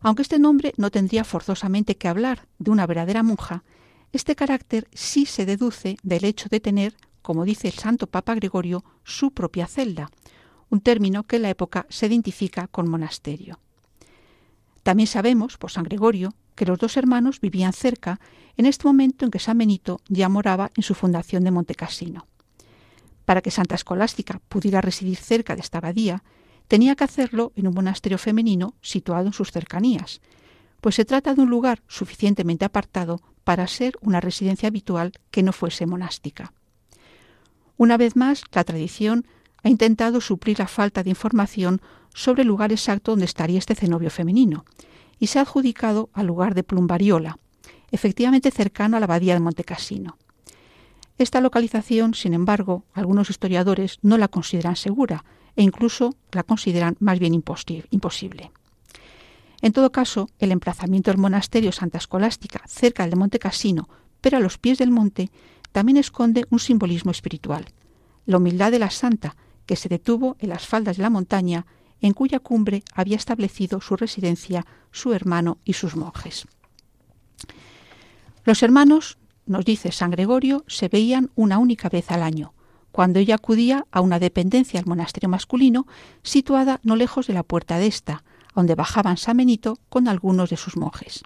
Aunque 0.02 0.24
este 0.24 0.40
nombre 0.40 0.74
no 0.76 0.92
tendría 0.92 1.24
forzosamente 1.24 1.96
que 1.96 2.10
hablar 2.10 2.48
de 2.60 2.72
una 2.72 2.86
verdadera 2.86 3.24
monja, 3.24 3.64
este 4.12 4.36
carácter 4.36 4.90
sí 4.94 5.26
se 5.26 5.46
deduce 5.46 5.98
del 6.04 6.26
hecho 6.26 6.50
de 6.50 6.60
tener, 6.60 6.96
como 7.22 7.46
dice 7.46 7.70
el 7.70 7.74
Santo 7.74 8.08
Papa 8.08 8.36
Gregorio, 8.36 8.84
su 9.06 9.32
propia 9.32 9.68
celda, 9.68 10.12
un 10.70 10.82
término 10.82 11.24
que 11.24 11.38
en 11.38 11.44
la 11.44 11.50
época 11.50 11.86
se 11.90 12.08
identifica 12.08 12.68
con 12.68 12.90
monasterio. 12.90 13.60
También 14.84 15.08
sabemos, 15.08 15.58
por 15.58 15.72
San 15.72 15.86
Gregorio, 15.86 16.34
que 16.56 16.66
los 16.66 16.80
dos 16.80 16.98
hermanos 16.98 17.42
vivían 17.42 17.74
cerca 17.74 18.20
en 18.58 18.66
este 18.66 18.88
momento 18.88 19.26
en 19.26 19.32
que 19.32 19.40
San 19.40 19.58
Benito 19.58 20.00
ya 20.08 20.30
moraba 20.30 20.72
en 20.76 20.84
su 20.84 20.96
fundación 20.96 21.44
de 21.44 21.52
Montecassino. 21.52 22.28
Para 23.26 23.42
que 23.42 23.52
Santa 23.52 23.76
Escolástica 23.76 24.40
pudiera 24.50 24.82
residir 24.82 25.18
cerca 25.18 25.56
de 25.56 25.62
esta 25.62 25.80
abadía, 25.80 26.24
tenía 26.68 26.96
que 26.96 27.04
hacerlo 27.04 27.52
en 27.56 27.68
un 27.68 27.74
monasterio 27.74 28.18
femenino 28.18 28.76
situado 28.82 29.28
en 29.28 29.34
sus 29.34 29.52
cercanías, 29.52 30.22
pues 30.82 30.96
se 30.96 31.06
trata 31.06 31.34
de 31.34 31.42
un 31.42 31.50
lugar 31.50 31.82
suficientemente 31.88 32.66
apartado 32.66 33.22
para 33.44 33.68
ser 33.68 33.98
una 34.02 34.22
residencia 34.22 34.68
habitual 34.68 35.14
que 35.32 35.44
no 35.44 35.54
fuese 35.54 35.86
monástica. 35.86 36.54
Una 37.78 37.98
vez 37.98 38.16
más, 38.16 38.44
la 38.52 38.64
tradición 38.64 39.26
ha 39.64 39.70
intentado 39.70 40.22
suplir 40.22 40.60
la 40.60 40.68
falta 40.68 41.04
de 41.04 41.10
información 41.10 41.82
sobre 42.14 42.44
el 42.44 42.48
lugar 42.48 42.72
exacto 42.72 43.12
donde 43.12 43.26
estaría 43.26 43.60
este 43.60 43.76
cenobio 43.76 44.10
femenino, 44.10 44.66
y 45.20 45.28
se 45.28 45.40
ha 45.40 45.44
adjudicado 45.44 46.10
al 46.14 46.28
lugar 46.28 46.56
de 46.56 46.64
Plumbariola, 46.64 47.38
efectivamente 47.92 48.52
cercano 48.52 48.98
a 48.98 49.00
la 49.00 49.06
abadía 49.06 49.34
de 49.34 49.40
Montecassino. 49.40 50.18
Esta 51.18 51.40
localización, 51.40 52.14
sin 52.14 52.34
embargo, 52.34 52.84
algunos 52.94 53.30
historiadores 53.30 54.00
no 54.02 54.18
la 54.18 54.28
consideran 54.28 54.76
segura, 54.76 55.24
e 55.56 55.64
incluso 55.64 56.16
la 56.32 56.44
consideran 56.44 56.98
más 57.00 57.20
bien 57.20 57.34
imposible. 57.34 58.52
En 59.62 59.72
todo 59.72 59.92
caso, 59.92 60.30
el 60.40 60.52
emplazamiento 60.52 61.12
del 61.12 61.20
monasterio 61.20 61.72
Santa 61.72 61.98
Escolástica 61.98 62.62
cerca 62.68 63.08
del 63.08 63.18
Monte 63.18 63.40
Casino, 63.40 63.88
pero 64.20 64.38
a 64.38 64.42
los 64.42 64.58
pies 64.58 64.78
del 64.78 64.92
monte, 64.92 65.32
también 65.72 65.98
esconde 65.98 66.46
un 66.50 66.60
simbolismo 66.60 67.12
espiritual. 67.12 67.66
La 68.26 68.38
humildad 68.38 68.72
de 68.72 68.80
la 68.80 68.90
santa, 68.90 69.36
que 69.66 69.76
se 69.76 69.90
detuvo 69.90 70.36
en 70.40 70.50
las 70.50 70.68
faldas 70.68 70.98
de 70.98 71.04
la 71.04 71.10
montaña, 71.10 71.66
en 72.06 72.14
cuya 72.14 72.38
cumbre 72.38 72.84
había 72.94 73.16
establecido 73.16 73.82
su 73.82 73.96
residencia 73.96 74.64
su 74.92 75.14
hermano 75.14 75.58
y 75.66 75.74
sus 75.74 75.96
monjes. 75.96 76.48
Los 78.44 78.62
hermanos, 78.62 79.18
nos 79.48 79.66
dice 79.66 79.92
San 79.92 80.12
Gregorio, 80.12 80.64
se 80.68 80.88
veían 80.88 81.32
una 81.34 81.58
única 81.58 81.90
vez 81.90 82.12
al 82.12 82.22
año, 82.22 82.54
cuando 82.92 83.18
ella 83.18 83.34
acudía 83.34 83.88
a 83.90 84.02
una 84.02 84.20
dependencia 84.20 84.80
del 84.80 84.88
monasterio 84.88 85.30
masculino 85.30 85.88
situada 86.22 86.80
no 86.84 86.96
lejos 86.96 87.26
de 87.26 87.34
la 87.34 87.42
puerta 87.42 87.80
de 87.80 87.88
esta, 87.88 88.24
donde 88.54 88.76
bajaban 88.76 89.18
San 89.18 89.38
Benito 89.38 89.80
con 89.90 90.08
algunos 90.08 90.52
de 90.52 90.58
sus 90.58 90.78
monjes. 90.78 91.24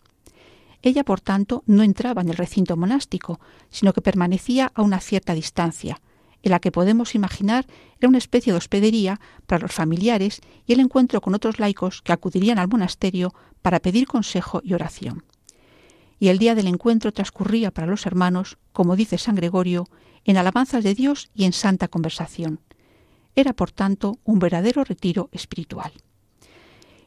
Ella, 0.82 1.04
por 1.04 1.20
tanto, 1.20 1.62
no 1.66 1.84
entraba 1.84 2.22
en 2.22 2.30
el 2.30 2.38
recinto 2.38 2.78
monástico, 2.78 3.42
sino 3.70 3.92
que 3.92 4.02
permanecía 4.02 4.72
a 4.74 4.82
una 4.82 5.02
cierta 5.02 5.34
distancia, 5.34 6.00
en 6.44 6.52
la 6.52 6.60
que 6.60 6.72
podemos 6.72 7.16
imaginar 7.16 7.66
era 8.00 8.10
una 8.10 8.18
especie 8.18 8.54
de 8.54 8.58
hospedería 8.58 9.20
para 9.46 9.62
los 9.62 9.74
familiares 9.74 10.42
y 10.66 10.74
el 10.74 10.80
encuentro 10.80 11.22
con 11.22 11.36
otros 11.36 11.60
laicos 11.60 12.02
que 12.02 12.14
acudirían 12.14 12.60
al 12.60 12.68
monasterio 12.68 13.34
para 13.62 13.80
pedir 13.80 14.08
consejo 14.08 14.62
y 14.64 14.74
oración. 14.74 15.24
Y 16.20 16.28
el 16.28 16.38
día 16.38 16.56
del 16.56 16.68
encuentro 16.68 17.12
transcurría 17.12 17.72
para 17.72 17.88
los 17.88 18.06
hermanos, 18.06 18.58
como 18.74 18.96
dice 18.96 19.18
San 19.18 19.36
Gregorio, 19.36 19.88
en 20.26 20.38
alabanzas 20.38 20.84
de 20.84 20.94
Dios 20.94 21.30
y 21.34 21.46
en 21.46 21.54
santa 21.54 21.88
conversación. 21.88 22.60
Era, 23.36 23.54
por 23.54 23.72
tanto, 23.72 24.20
un 24.26 24.40
verdadero 24.40 24.84
retiro 24.84 25.30
espiritual. 25.32 25.92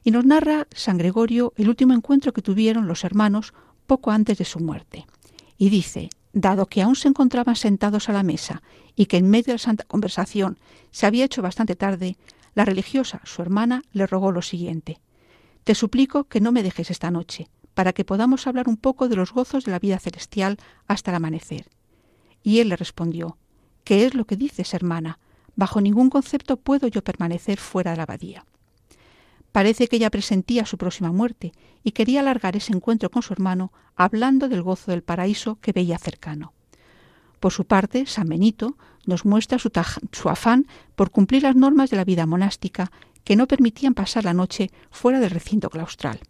Y 0.03 0.11
nos 0.11 0.25
narra 0.25 0.67
San 0.75 0.99
Gregorio 0.99 1.53
el 1.57 1.69
último 1.69 1.95
encuentro 1.95 2.33
que 2.33 2.43
tuvieron 2.43 2.89
los 2.89 3.05
hermanos 3.05 3.53
poco 3.87 4.11
antes 4.11 4.39
de 4.39 4.45
su 4.45 4.61
muerte. 4.61 5.07
Y 5.59 5.69
dice, 5.69 6.09
dado 6.33 6.67
que 6.67 6.83
aún 6.83 6.97
se 6.97 7.09
encontraban 7.09 7.57
sentados 7.57 8.09
a 8.09 8.13
la 8.13 8.23
mesa 8.23 8.63
y 8.97 9.07
que 9.07 9.17
en 9.17 9.29
medio 9.31 9.47
de 9.47 9.53
la 9.55 9.59
santa 9.59 9.85
conversación 9.85 10.59
se 10.91 11.07
había 11.07 11.25
hecho 11.25 11.43
bastante 11.43 11.77
tarde, 11.77 12.17
la 12.55 12.65
religiosa, 12.65 13.21
su 13.25 13.43
hermana, 13.43 13.83
le 13.93 14.07
rogó 14.07 14.33
lo 14.33 14.43
siguiente. 14.43 15.01
Te 15.65 15.75
suplico 15.75 16.25
que 16.25 16.41
no 16.41 16.53
me 16.53 16.63
dejes 16.63 16.91
esta 16.91 17.11
noche, 17.11 17.49
para 17.75 17.93
que 17.93 18.05
podamos 18.05 18.47
hablar 18.47 18.69
un 18.69 18.77
poco 18.77 19.09
de 19.09 19.17
los 19.17 19.33
gozos 19.33 19.65
de 19.65 19.73
la 19.73 19.79
vida 19.79 19.99
celestial 19.99 20.59
hasta 20.87 21.11
el 21.11 21.17
amanecer. 21.17 21.71
Y 22.43 22.59
él 22.59 22.69
le 22.69 22.77
respondió, 22.77 23.39
¿Qué 23.85 24.05
es 24.05 24.15
lo 24.15 24.27
que 24.27 24.37
dices, 24.37 24.75
hermana? 24.75 25.19
Bajo 25.57 25.81
ningún 25.81 26.11
concepto 26.11 26.57
puedo 26.57 26.89
yo 26.89 27.03
permanecer 27.03 27.59
fuera 27.59 27.93
de 27.93 27.97
la 27.99 28.03
abadía. 28.05 28.45
Parece 29.53 29.87
que 29.87 29.97
ella 29.97 30.11
presentía 30.11 30.65
su 30.65 30.79
próxima 30.79 31.13
muerte 31.13 31.53
y 31.85 31.93
quería 31.93 32.21
alargar 32.21 32.57
ese 32.57 32.73
encuentro 32.73 33.11
con 33.11 33.23
su 33.23 33.33
hermano 33.33 33.73
hablando 33.95 34.49
del 34.49 34.63
gozo 34.63 34.91
del 34.91 35.03
paraíso 35.03 35.59
que 35.61 35.73
veía 35.73 35.99
cercano. 35.99 36.55
Por 37.39 37.53
su 37.53 37.67
parte, 37.67 38.07
San 38.07 38.29
Benito 38.29 38.77
nos 39.05 39.25
muestra 39.25 39.59
su, 39.59 40.29
afán 40.29 40.67
por 40.95 41.11
cumplir 41.11 41.43
las 41.43 41.57
normas 41.57 41.91
de 41.91 41.97
la 41.97 42.05
vida 42.05 42.25
monástica 42.25 42.91
que 43.25 43.37
no 43.37 43.47
permitían 43.47 43.95
pasar 43.95 44.25
la 44.25 44.33
noche 44.33 44.71
fuera 44.91 45.21
del 45.21 45.31
recinto 45.31 45.69
claustral. 45.69 46.21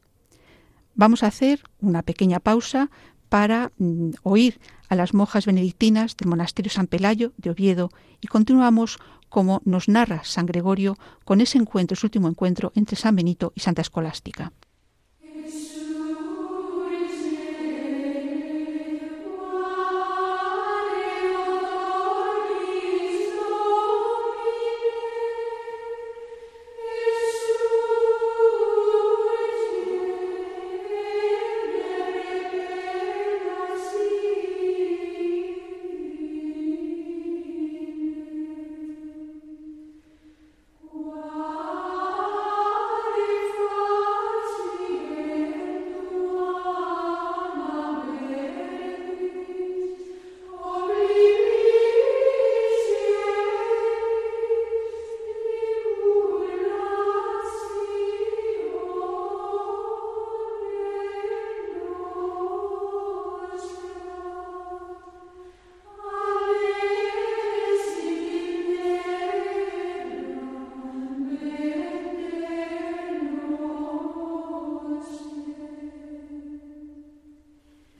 Vamos 0.94 1.22
a 1.22 1.28
hacer 1.28 1.62
una 1.80 2.02
pequeña 2.02 2.40
pausa 2.40 2.90
para 3.28 3.72
mm, 3.78 4.10
oír 4.22 4.60
a 4.92 4.94
las 4.94 5.14
monjas 5.14 5.46
benedictinas 5.46 6.18
del 6.18 6.28
monasterio 6.28 6.70
San 6.70 6.86
Pelayo 6.86 7.32
de 7.38 7.48
Oviedo 7.48 7.88
y 8.20 8.26
continuamos 8.26 8.98
como 9.30 9.62
nos 9.64 9.88
narra 9.88 10.20
San 10.22 10.44
Gregorio 10.44 10.98
con 11.24 11.40
ese 11.40 11.56
encuentro, 11.56 11.96
su 11.96 12.08
último 12.08 12.28
encuentro 12.28 12.72
entre 12.74 12.96
San 12.96 13.16
Benito 13.16 13.54
y 13.54 13.60
Santa 13.60 13.80
Escolástica. 13.80 14.52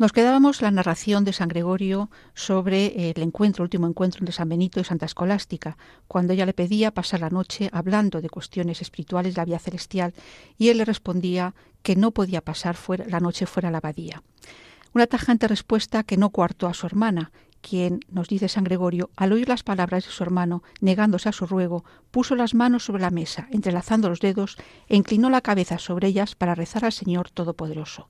Nos 0.03 0.13
quedábamos 0.13 0.63
la 0.63 0.73
narración 0.73 1.25
de 1.25 1.33
San 1.33 1.47
Gregorio 1.47 2.11
sobre 2.35 3.13
el 3.13 3.23
encuentro, 3.23 3.63
el 3.63 3.67
último 3.67 3.87
encuentro 3.87 4.19
entre 4.19 4.33
San 4.33 4.49
Benito 4.49 4.81
y 4.81 4.85
Santa 4.85 5.07
Escolástica, 5.07 5.77
cuando 6.09 6.33
ella 6.33 6.45
le 6.45 6.55
pedía 6.55 6.91
pasar 6.91 7.21
la 7.21 7.31
noche 7.31 7.71
hablando 7.73 8.21
de 8.21 8.29
cuestiones 8.29 8.83
espirituales 8.83 9.37
la 9.37 9.45
vida 9.45 9.61
celestial 9.61 10.13
y 10.59 10.71
él 10.71 10.79
le 10.79 10.85
respondía 10.85 11.55
que 11.85 11.95
no 11.95 12.11
podía 12.11 12.41
pasar 12.41 12.75
fuera, 12.75 13.07
la 13.07 13.21
noche 13.21 13.47
fuera 13.47 13.69
de 13.69 13.73
la 13.75 13.79
abadía. 13.79 14.25
Una 14.93 15.07
tajante 15.07 15.47
respuesta 15.47 16.03
que 16.03 16.17
no 16.17 16.31
coartó 16.31 16.67
a 16.67 16.75
su 16.75 16.85
hermana, 16.85 17.31
quien, 17.61 18.01
nos 18.09 18.27
dice 18.27 18.49
San 18.49 18.65
Gregorio, 18.65 19.09
al 19.15 19.33
oír 19.33 19.49
las 19.49 19.63
palabras 19.63 20.05
de 20.05 20.11
su 20.11 20.25
hermano, 20.25 20.65
negándose 20.81 21.29
a 21.29 21.33
su 21.33 21.47
ruego, 21.47 21.85
puso 22.11 22.35
las 22.35 22.55
manos 22.55 22.87
sobre 22.87 23.03
la 23.03 23.11
mesa, 23.11 23.47
entrelazando 23.53 24.09
los 24.09 24.19
dedos, 24.19 24.57
e 24.89 24.97
inclinó 24.97 25.31
la 25.31 25.43
cabeza 25.43 25.79
sobre 25.79 26.09
ellas 26.09 26.35
para 26.35 26.57
rezar 26.57 26.85
al 26.85 26.93
Señor 26.93 27.31
Todopoderoso. 27.31 28.09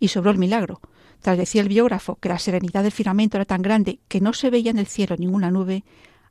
Y 0.00 0.08
sobró 0.08 0.30
el 0.30 0.38
milagro, 0.38 0.80
tras 1.20 1.38
decir 1.38 1.62
el 1.62 1.68
biógrafo 1.68 2.16
que 2.16 2.28
la 2.28 2.38
serenidad 2.38 2.82
del 2.82 2.92
firmamento 2.92 3.36
era 3.36 3.44
tan 3.44 3.62
grande 3.62 4.00
que 4.08 4.20
no 4.20 4.32
se 4.32 4.50
veía 4.50 4.70
en 4.70 4.78
el 4.78 4.86
cielo 4.86 5.16
ninguna 5.18 5.50
nube, 5.50 5.84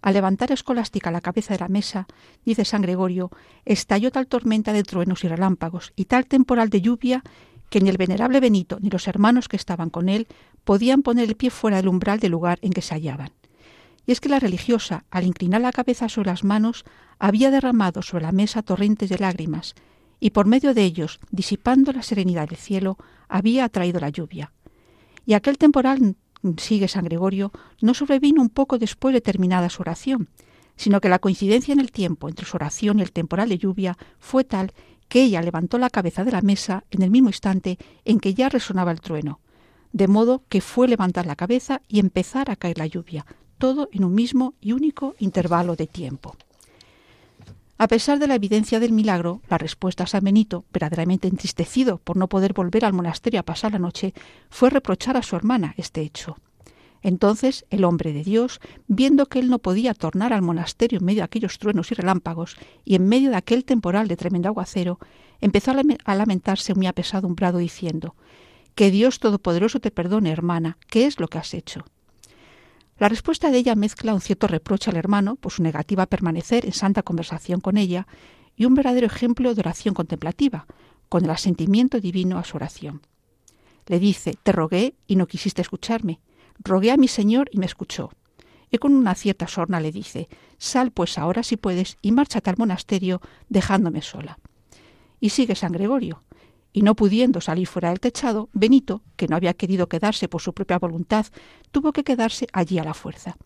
al 0.04 0.14
levantar 0.14 0.52
escolástica 0.52 1.12
la 1.12 1.22
cabeza 1.22 1.54
de 1.54 1.62
la 1.62 1.70
mesa, 1.70 2.08
dice 2.46 2.66
San 2.66 2.82
Gregorio, 2.82 3.32
estalló 3.64 4.12
tal 4.12 4.28
tormenta 4.28 4.74
de 4.74 4.84
truenos 4.84 5.24
y 5.24 5.30
relámpagos 5.30 5.94
y 5.96 6.06
tal 6.06 6.26
temporal 6.26 6.70
de 6.70 6.82
lluvia 6.82 7.24
que 7.70 7.80
ni 7.80 7.90
el 7.90 7.98
venerable 7.98 8.40
Benito 8.40 8.78
ni 8.82 8.90
los 8.90 9.08
hermanos 9.08 9.48
que 9.48 9.56
estaban 9.56 9.90
con 9.90 10.10
él 10.10 10.28
podían 10.64 11.02
poner 11.02 11.30
el 11.30 11.36
pie 11.36 11.50
fuera 11.50 11.78
del 11.78 11.88
umbral 11.88 12.20
del 12.20 12.34
lugar 12.34 12.60
en 12.62 12.72
que 12.72 12.82
se 12.82 12.94
hallaban. 12.94 13.32
Y 14.06 14.12
es 14.12 14.20
que 14.20 14.30
la 14.30 14.40
religiosa, 14.40 15.06
al 15.10 15.26
inclinar 15.26 15.62
la 15.62 15.72
cabeza 15.72 16.10
sobre 16.10 16.30
las 16.30 16.44
manos, 16.44 16.84
había 17.18 17.50
derramado 17.50 18.02
sobre 18.02 18.26
la 18.26 18.32
mesa 18.32 18.62
torrentes 18.62 19.10
de 19.10 19.18
lágrimas, 19.18 19.74
y 20.24 20.30
por 20.30 20.46
medio 20.46 20.74
de 20.74 20.86
ellos, 20.86 21.20
disipando 21.32 21.92
la 21.92 22.02
serenidad 22.02 22.48
del 22.48 22.58
cielo, 22.58 22.98
había 23.28 23.66
atraído 23.66 24.00
la 24.00 24.08
lluvia. 24.08 24.54
Y 25.26 25.34
aquel 25.34 25.58
temporal, 25.58 26.16
sigue 26.56 26.88
San 26.88 27.04
Gregorio, 27.04 27.52
no 27.82 27.94
sobrevino 27.94 28.42
un 28.42 28.48
poco 28.48 28.78
después 28.78 29.14
de 29.14 29.20
terminada 29.20 29.70
su 29.70 29.82
oración, 29.82 30.30
sino 30.78 31.02
que 31.02 31.10
la 31.10 31.20
coincidencia 31.20 31.74
en 31.74 31.82
el 31.82 31.92
tiempo 31.92 32.30
entre 32.30 32.46
su 32.46 32.56
oración 32.56 33.00
y 33.00 33.02
el 33.02 33.12
temporal 33.12 33.50
de 33.50 33.58
lluvia 33.58 33.98
fue 34.18 34.46
tal 34.46 34.72
que 35.10 35.24
ella 35.24 35.42
levantó 35.42 35.78
la 35.78 35.90
cabeza 35.90 36.24
de 36.24 36.32
la 36.32 36.42
mesa 36.42 36.86
en 36.90 37.02
el 37.02 37.12
mismo 37.12 37.28
instante 37.28 37.78
en 38.06 38.22
que 38.22 38.34
ya 38.34 38.48
resonaba 38.48 38.92
el 38.92 39.02
trueno, 39.02 39.42
de 39.92 40.08
modo 40.08 40.44
que 40.48 40.62
fue 40.62 40.88
levantar 40.88 41.26
la 41.26 41.36
cabeza 41.36 41.82
y 41.90 42.00
empezar 42.00 42.50
a 42.50 42.56
caer 42.56 42.78
la 42.78 42.88
lluvia, 42.88 43.26
todo 43.58 43.90
en 43.92 44.06
un 44.06 44.16
mismo 44.16 44.54
y 44.62 44.72
único 44.72 45.16
intervalo 45.20 45.76
de 45.76 45.88
tiempo. 45.88 46.38
A 47.84 47.90
pesar 47.90 48.18
de 48.18 48.28
la 48.28 48.36
evidencia 48.36 48.80
del 48.80 48.94
milagro, 48.94 49.42
la 49.50 49.58
respuesta 49.58 50.06
a 50.06 50.08
San 50.08 50.24
Benito, 50.24 50.64
verdaderamente 50.72 51.28
entristecido 51.28 51.98
por 51.98 52.16
no 52.16 52.30
poder 52.30 52.54
volver 52.54 52.86
al 52.86 52.94
monasterio 52.94 53.42
a 53.42 53.44
pasar 53.44 53.74
la 53.74 53.78
noche, 53.80 54.14
fue 54.50 54.70
reprochar 54.70 55.18
a 55.18 55.22
su 55.22 55.36
hermana 55.36 55.74
este 55.76 56.00
hecho. 56.00 56.38
Entonces 57.02 57.66
el 57.72 57.84
hombre 57.84 58.14
de 58.14 58.24
Dios, 58.24 58.62
viendo 58.88 59.26
que 59.26 59.40
él 59.40 59.50
no 59.50 59.60
podía 59.60 59.94
tornar 59.94 60.32
al 60.32 60.42
monasterio 60.42 61.00
en 61.00 61.04
medio 61.04 61.20
de 61.20 61.26
aquellos 61.26 61.60
truenos 61.60 61.92
y 61.92 61.96
relámpagos 61.96 62.56
y 62.86 62.96
en 62.96 63.06
medio 63.06 63.32
de 63.32 63.36
aquel 63.36 63.66
temporal 63.66 64.08
de 64.08 64.16
tremendo 64.16 64.48
aguacero, 64.48 64.98
empezó 65.42 65.72
a 66.06 66.16
lamentarse 66.16 66.76
muy 66.76 66.88
apesadumbrado 66.88 67.58
diciendo 67.58 68.16
Que 68.76 68.92
Dios 68.92 69.20
Todopoderoso 69.20 69.82
te 69.82 69.92
perdone, 69.92 70.32
hermana, 70.32 70.78
¿qué 70.88 71.06
es 71.06 71.20
lo 71.20 71.28
que 71.28 71.40
has 71.40 71.54
hecho? 71.54 71.84
La 72.98 73.10
respuesta 73.10 73.50
de 73.50 73.58
ella 73.58 73.76
mezcla 73.76 74.14
un 74.14 74.22
cierto 74.22 74.48
reproche 74.48 74.92
al 74.92 74.98
hermano 74.98 75.36
por 75.36 75.52
su 75.52 75.64
negativa 75.64 76.04
a 76.04 76.08
permanecer 76.08 76.66
en 76.66 76.74
santa 76.74 77.02
conversación 77.02 77.60
con 77.60 77.78
ella 77.78 78.08
y 78.56 78.66
un 78.66 78.76
verdadero 78.76 79.08
ejemplo 79.08 79.54
de 79.54 79.62
oración 79.62 79.96
contemplativa, 79.96 80.68
con 81.10 81.26
el 81.26 81.32
asentimiento 81.32 82.00
divino 82.00 82.38
a 82.38 82.44
su 82.44 82.58
oración. 82.58 83.02
Le 83.88 84.00
dice, 84.00 84.36
te 84.44 84.52
rogué 84.52 84.96
y 85.08 85.16
no 85.16 85.28
quisiste 85.28 85.62
escucharme. 85.62 86.20
Rogué 86.60 86.92
a 86.92 86.98
mi 86.98 87.08
Señor 87.08 87.50
y 87.52 87.58
me 87.58 87.66
escuchó. 87.66 88.12
Y 88.72 88.78
con 88.78 88.94
una 88.94 89.16
cierta 89.16 89.48
sorna 89.48 89.80
le 89.80 89.92
dice, 89.92 90.30
sal 90.58 90.92
pues 90.92 91.18
ahora 91.18 91.44
si 91.44 91.58
puedes 91.58 91.98
y 92.02 92.12
márchate 92.12 92.50
al 92.50 92.58
monasterio 92.58 93.22
dejándome 93.50 94.02
sola. 94.02 94.40
Y 95.20 95.30
sigue 95.30 95.56
San 95.56 95.72
Gregorio. 95.72 96.24
Y 96.74 96.82
no 96.82 96.96
pudiendo 96.96 97.40
salir 97.40 97.68
fuera 97.68 97.90
del 97.90 98.00
techado, 98.00 98.50
Benito, 98.52 99.04
que 99.16 99.28
no 99.28 99.36
había 99.36 99.54
querido 99.54 99.88
quedarse 99.88 100.28
por 100.28 100.42
su 100.42 100.54
propia 100.54 100.80
voluntad, 100.80 101.28
tuvo 101.72 101.94
que 101.94 102.04
quedarse 102.04 102.48
allí 102.52 102.80
a 102.80 102.84
la 102.84 102.96
fuerza. 102.96 103.38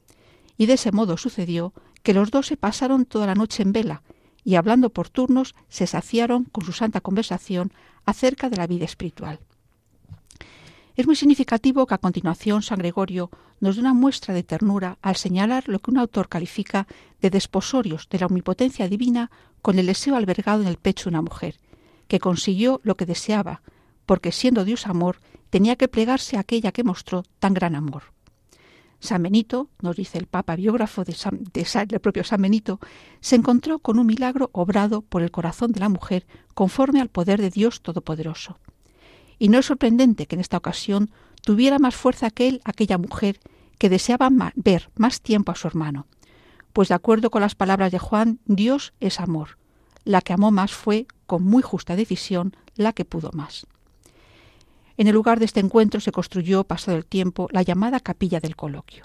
Y 0.57 0.65
de 0.65 0.73
ese 0.73 0.91
modo 0.91 1.17
sucedió 1.17 1.73
que 2.03 2.13
los 2.13 2.31
dos 2.31 2.47
se 2.47 2.57
pasaron 2.57 3.05
toda 3.05 3.27
la 3.27 3.35
noche 3.35 3.63
en 3.63 3.73
vela, 3.73 4.01
y 4.43 4.55
hablando 4.55 4.89
por 4.89 5.09
turnos 5.09 5.55
se 5.67 5.87
saciaron 5.87 6.45
con 6.45 6.63
su 6.63 6.71
santa 6.71 7.01
conversación 7.01 7.73
acerca 8.05 8.49
de 8.49 8.55
la 8.55 8.65
vida 8.65 8.85
espiritual. 8.85 9.39
Es 10.95 11.05
muy 11.05 11.15
significativo 11.15 11.85
que 11.85 11.93
a 11.93 11.99
continuación 11.99 12.63
San 12.63 12.79
Gregorio 12.79 13.29
nos 13.59 13.75
dé 13.75 13.81
una 13.81 13.93
muestra 13.93 14.33
de 14.33 14.41
ternura 14.41 14.97
al 15.01 15.15
señalar 15.15 15.67
lo 15.67 15.79
que 15.79 15.91
un 15.91 15.99
autor 15.99 16.27
califica 16.27 16.87
de 17.21 17.29
desposorios 17.29 18.07
de 18.09 18.17
la 18.19 18.25
omnipotencia 18.25 18.87
divina 18.87 19.29
con 19.61 19.77
el 19.77 19.85
deseo 19.85 20.15
albergado 20.15 20.61
en 20.61 20.67
el 20.67 20.77
pecho 20.77 21.03
de 21.03 21.09
una 21.09 21.21
mujer, 21.21 21.59
que 22.07 22.19
consiguió 22.19 22.81
lo 22.83 22.95
que 22.95 23.05
deseaba, 23.05 23.61
porque 24.05 24.31
siendo 24.31 24.65
Dios 24.65 24.87
amor, 24.87 25.19
tenía 25.49 25.75
que 25.75 25.87
plegarse 25.87 26.37
a 26.37 26.41
aquella 26.41 26.71
que 26.71 26.83
mostró 26.83 27.23
tan 27.39 27.53
gran 27.53 27.75
amor. 27.75 28.03
San 28.99 29.21
Benito, 29.21 29.69
nos 29.81 29.95
dice 29.95 30.17
el 30.17 30.25
Papa 30.25 30.55
biógrafo 30.55 31.03
de 31.03 31.15
del 31.87 31.99
propio 31.99 32.23
San 32.23 32.41
Benito, 32.41 32.79
se 33.19 33.35
encontró 33.35 33.79
con 33.79 33.99
un 33.99 34.07
milagro 34.07 34.49
obrado 34.53 35.01
por 35.01 35.21
el 35.21 35.29
corazón 35.29 35.71
de 35.71 35.79
la 35.79 35.89
mujer 35.89 36.25
conforme 36.55 36.99
al 36.99 37.09
poder 37.09 37.39
de 37.39 37.51
Dios 37.51 37.81
Todopoderoso. 37.81 38.57
Y 39.37 39.49
no 39.49 39.59
es 39.59 39.67
sorprendente 39.67 40.25
que 40.25 40.35
en 40.35 40.41
esta 40.41 40.57
ocasión 40.57 41.11
tuviera 41.43 41.77
más 41.77 41.95
fuerza 41.95 42.31
que 42.31 42.47
él 42.47 42.61
aquella 42.65 42.97
mujer 42.97 43.39
que 43.77 43.89
deseaba 43.89 44.29
ver 44.55 44.89
más 44.95 45.21
tiempo 45.21 45.51
a 45.51 45.55
su 45.55 45.67
hermano. 45.67 46.07
Pues 46.73 46.89
de 46.89 46.95
acuerdo 46.95 47.29
con 47.29 47.41
las 47.41 47.53
palabras 47.53 47.91
de 47.91 47.99
Juan, 47.99 48.39
Dios 48.45 48.93
es 48.99 49.19
amor. 49.19 49.57
La 50.07 50.21
que 50.21 50.31
amó 50.31 50.51
más 50.51 50.71
fue, 50.71 51.05
con 51.25 51.43
muy 51.43 51.61
justa 51.61 51.97
decisión, 51.97 52.55
la 52.77 52.93
que 52.93 53.03
pudo 53.03 53.29
más. 53.33 53.67
En 54.95 55.07
el 55.07 55.13
lugar 55.13 55.37
de 55.37 55.43
este 55.43 55.59
encuentro 55.59 55.99
se 55.99 56.13
construyó, 56.13 56.63
pasado 56.63 56.95
el 56.95 57.05
tiempo, 57.05 57.49
la 57.51 57.61
llamada 57.61 57.99
capilla 57.99 58.39
del 58.39 58.55
coloquio. 58.55 59.03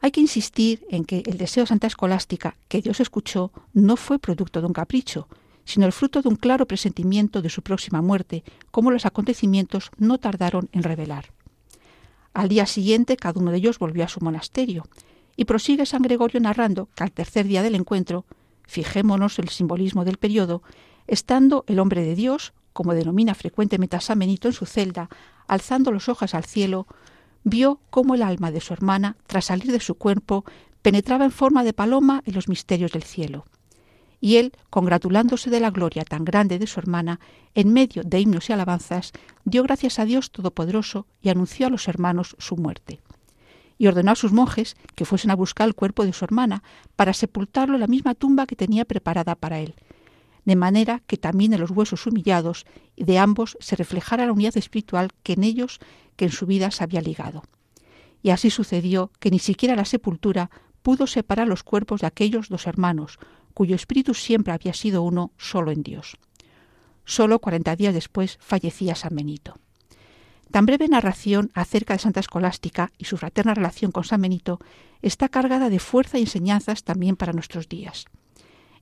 Hay 0.00 0.12
que 0.12 0.20
insistir 0.20 0.86
en 0.90 1.04
que 1.04 1.24
el 1.26 1.38
deseo 1.38 1.64
de 1.64 1.66
Santa 1.66 1.88
Escolástica, 1.88 2.56
que 2.68 2.80
Dios 2.80 3.00
escuchó, 3.00 3.50
no 3.72 3.96
fue 3.96 4.20
producto 4.20 4.60
de 4.60 4.68
un 4.68 4.72
capricho, 4.72 5.26
sino 5.64 5.86
el 5.86 5.92
fruto 5.92 6.22
de 6.22 6.28
un 6.28 6.36
claro 6.36 6.66
presentimiento 6.66 7.42
de 7.42 7.50
su 7.50 7.62
próxima 7.62 8.00
muerte, 8.00 8.44
como 8.70 8.92
los 8.92 9.06
acontecimientos 9.06 9.90
no 9.98 10.18
tardaron 10.18 10.68
en 10.70 10.84
revelar. 10.84 11.32
Al 12.32 12.48
día 12.48 12.66
siguiente 12.66 13.16
cada 13.16 13.40
uno 13.40 13.50
de 13.50 13.56
ellos 13.56 13.80
volvió 13.80 14.04
a 14.04 14.08
su 14.08 14.20
monasterio, 14.20 14.86
y 15.36 15.46
prosigue 15.46 15.84
San 15.84 16.02
Gregorio 16.02 16.38
narrando 16.38 16.88
que 16.94 17.02
al 17.02 17.10
tercer 17.10 17.48
día 17.48 17.64
del 17.64 17.74
encuentro, 17.74 18.24
fijémonos 18.70 19.38
el 19.38 19.48
simbolismo 19.48 20.04
del 20.04 20.16
periodo, 20.16 20.62
estando 21.06 21.64
el 21.66 21.80
hombre 21.80 22.02
de 22.02 22.14
Dios, 22.14 22.52
como 22.72 22.94
denomina 22.94 23.34
frecuentemente 23.34 23.96
a 23.96 24.00
San 24.00 24.18
Benito 24.18 24.48
en 24.48 24.54
su 24.54 24.64
celda, 24.64 25.08
alzando 25.48 25.90
los 25.90 26.08
ojos 26.08 26.34
al 26.34 26.44
cielo, 26.44 26.86
vio 27.42 27.80
cómo 27.90 28.14
el 28.14 28.22
alma 28.22 28.50
de 28.52 28.60
su 28.60 28.72
hermana, 28.72 29.16
tras 29.26 29.46
salir 29.46 29.72
de 29.72 29.80
su 29.80 29.96
cuerpo, 29.96 30.44
penetraba 30.82 31.24
en 31.24 31.32
forma 31.32 31.64
de 31.64 31.72
paloma 31.72 32.22
en 32.24 32.34
los 32.34 32.48
misterios 32.48 32.92
del 32.92 33.02
cielo 33.02 33.44
y 34.20 34.36
él, 34.36 34.52
congratulándose 34.68 35.50
de 35.50 35.60
la 35.60 35.70
gloria 35.70 36.04
tan 36.04 36.24
grande 36.24 36.58
de 36.58 36.66
su 36.66 36.78
hermana, 36.78 37.20
en 37.54 37.72
medio 37.72 38.02
de 38.04 38.20
himnos 38.20 38.50
y 38.50 38.52
alabanzas, 38.52 39.12
dio 39.44 39.62
gracias 39.62 39.98
a 39.98 40.04
Dios 40.04 40.30
Todopoderoso 40.30 41.06
y 41.22 41.30
anunció 41.30 41.66
a 41.66 41.70
los 41.70 41.88
hermanos 41.88 42.36
su 42.38 42.56
muerte. 42.56 43.00
Y 43.80 43.86
ordenó 43.86 44.12
a 44.12 44.14
sus 44.14 44.30
monjes 44.30 44.76
que 44.94 45.06
fuesen 45.06 45.30
a 45.30 45.34
buscar 45.34 45.66
el 45.66 45.74
cuerpo 45.74 46.04
de 46.04 46.12
su 46.12 46.22
hermana 46.26 46.62
para 46.96 47.14
sepultarlo 47.14 47.76
en 47.76 47.80
la 47.80 47.86
misma 47.86 48.14
tumba 48.14 48.44
que 48.44 48.54
tenía 48.54 48.84
preparada 48.84 49.36
para 49.36 49.58
él, 49.58 49.74
de 50.44 50.54
manera 50.54 51.02
que 51.06 51.16
también 51.16 51.54
en 51.54 51.60
los 51.60 51.70
huesos 51.70 52.06
humillados 52.06 52.66
de 52.98 53.18
ambos 53.18 53.56
se 53.58 53.76
reflejara 53.76 54.26
la 54.26 54.32
unidad 54.34 54.58
espiritual 54.58 55.12
que 55.22 55.32
en 55.32 55.44
ellos, 55.44 55.78
que 56.16 56.26
en 56.26 56.30
su 56.30 56.44
vida 56.44 56.70
se 56.72 56.84
había 56.84 57.00
ligado. 57.00 57.42
Y 58.22 58.28
así 58.28 58.50
sucedió 58.50 59.12
que 59.18 59.30
ni 59.30 59.38
siquiera 59.38 59.74
la 59.76 59.86
sepultura 59.86 60.50
pudo 60.82 61.06
separar 61.06 61.48
los 61.48 61.62
cuerpos 61.62 62.02
de 62.02 62.06
aquellos 62.06 62.50
dos 62.50 62.66
hermanos, 62.66 63.18
cuyo 63.54 63.74
espíritu 63.74 64.12
siempre 64.12 64.52
había 64.52 64.74
sido 64.74 65.02
uno 65.02 65.32
solo 65.38 65.70
en 65.70 65.82
Dios. 65.82 66.18
Solo 67.06 67.38
cuarenta 67.38 67.76
días 67.76 67.94
después 67.94 68.36
fallecía 68.42 68.94
San 68.94 69.16
Benito. 69.16 69.54
Tan 70.50 70.66
breve 70.66 70.88
narración 70.88 71.50
acerca 71.54 71.94
de 71.94 72.00
Santa 72.00 72.20
Escolástica 72.20 72.90
y 72.98 73.04
su 73.04 73.16
fraterna 73.16 73.54
relación 73.54 73.92
con 73.92 74.04
San 74.04 74.20
Benito 74.20 74.58
está 75.00 75.28
cargada 75.28 75.70
de 75.70 75.78
fuerza 75.78 76.18
y 76.18 76.22
enseñanzas 76.22 76.82
también 76.82 77.16
para 77.16 77.32
nuestros 77.32 77.68
días. 77.68 78.06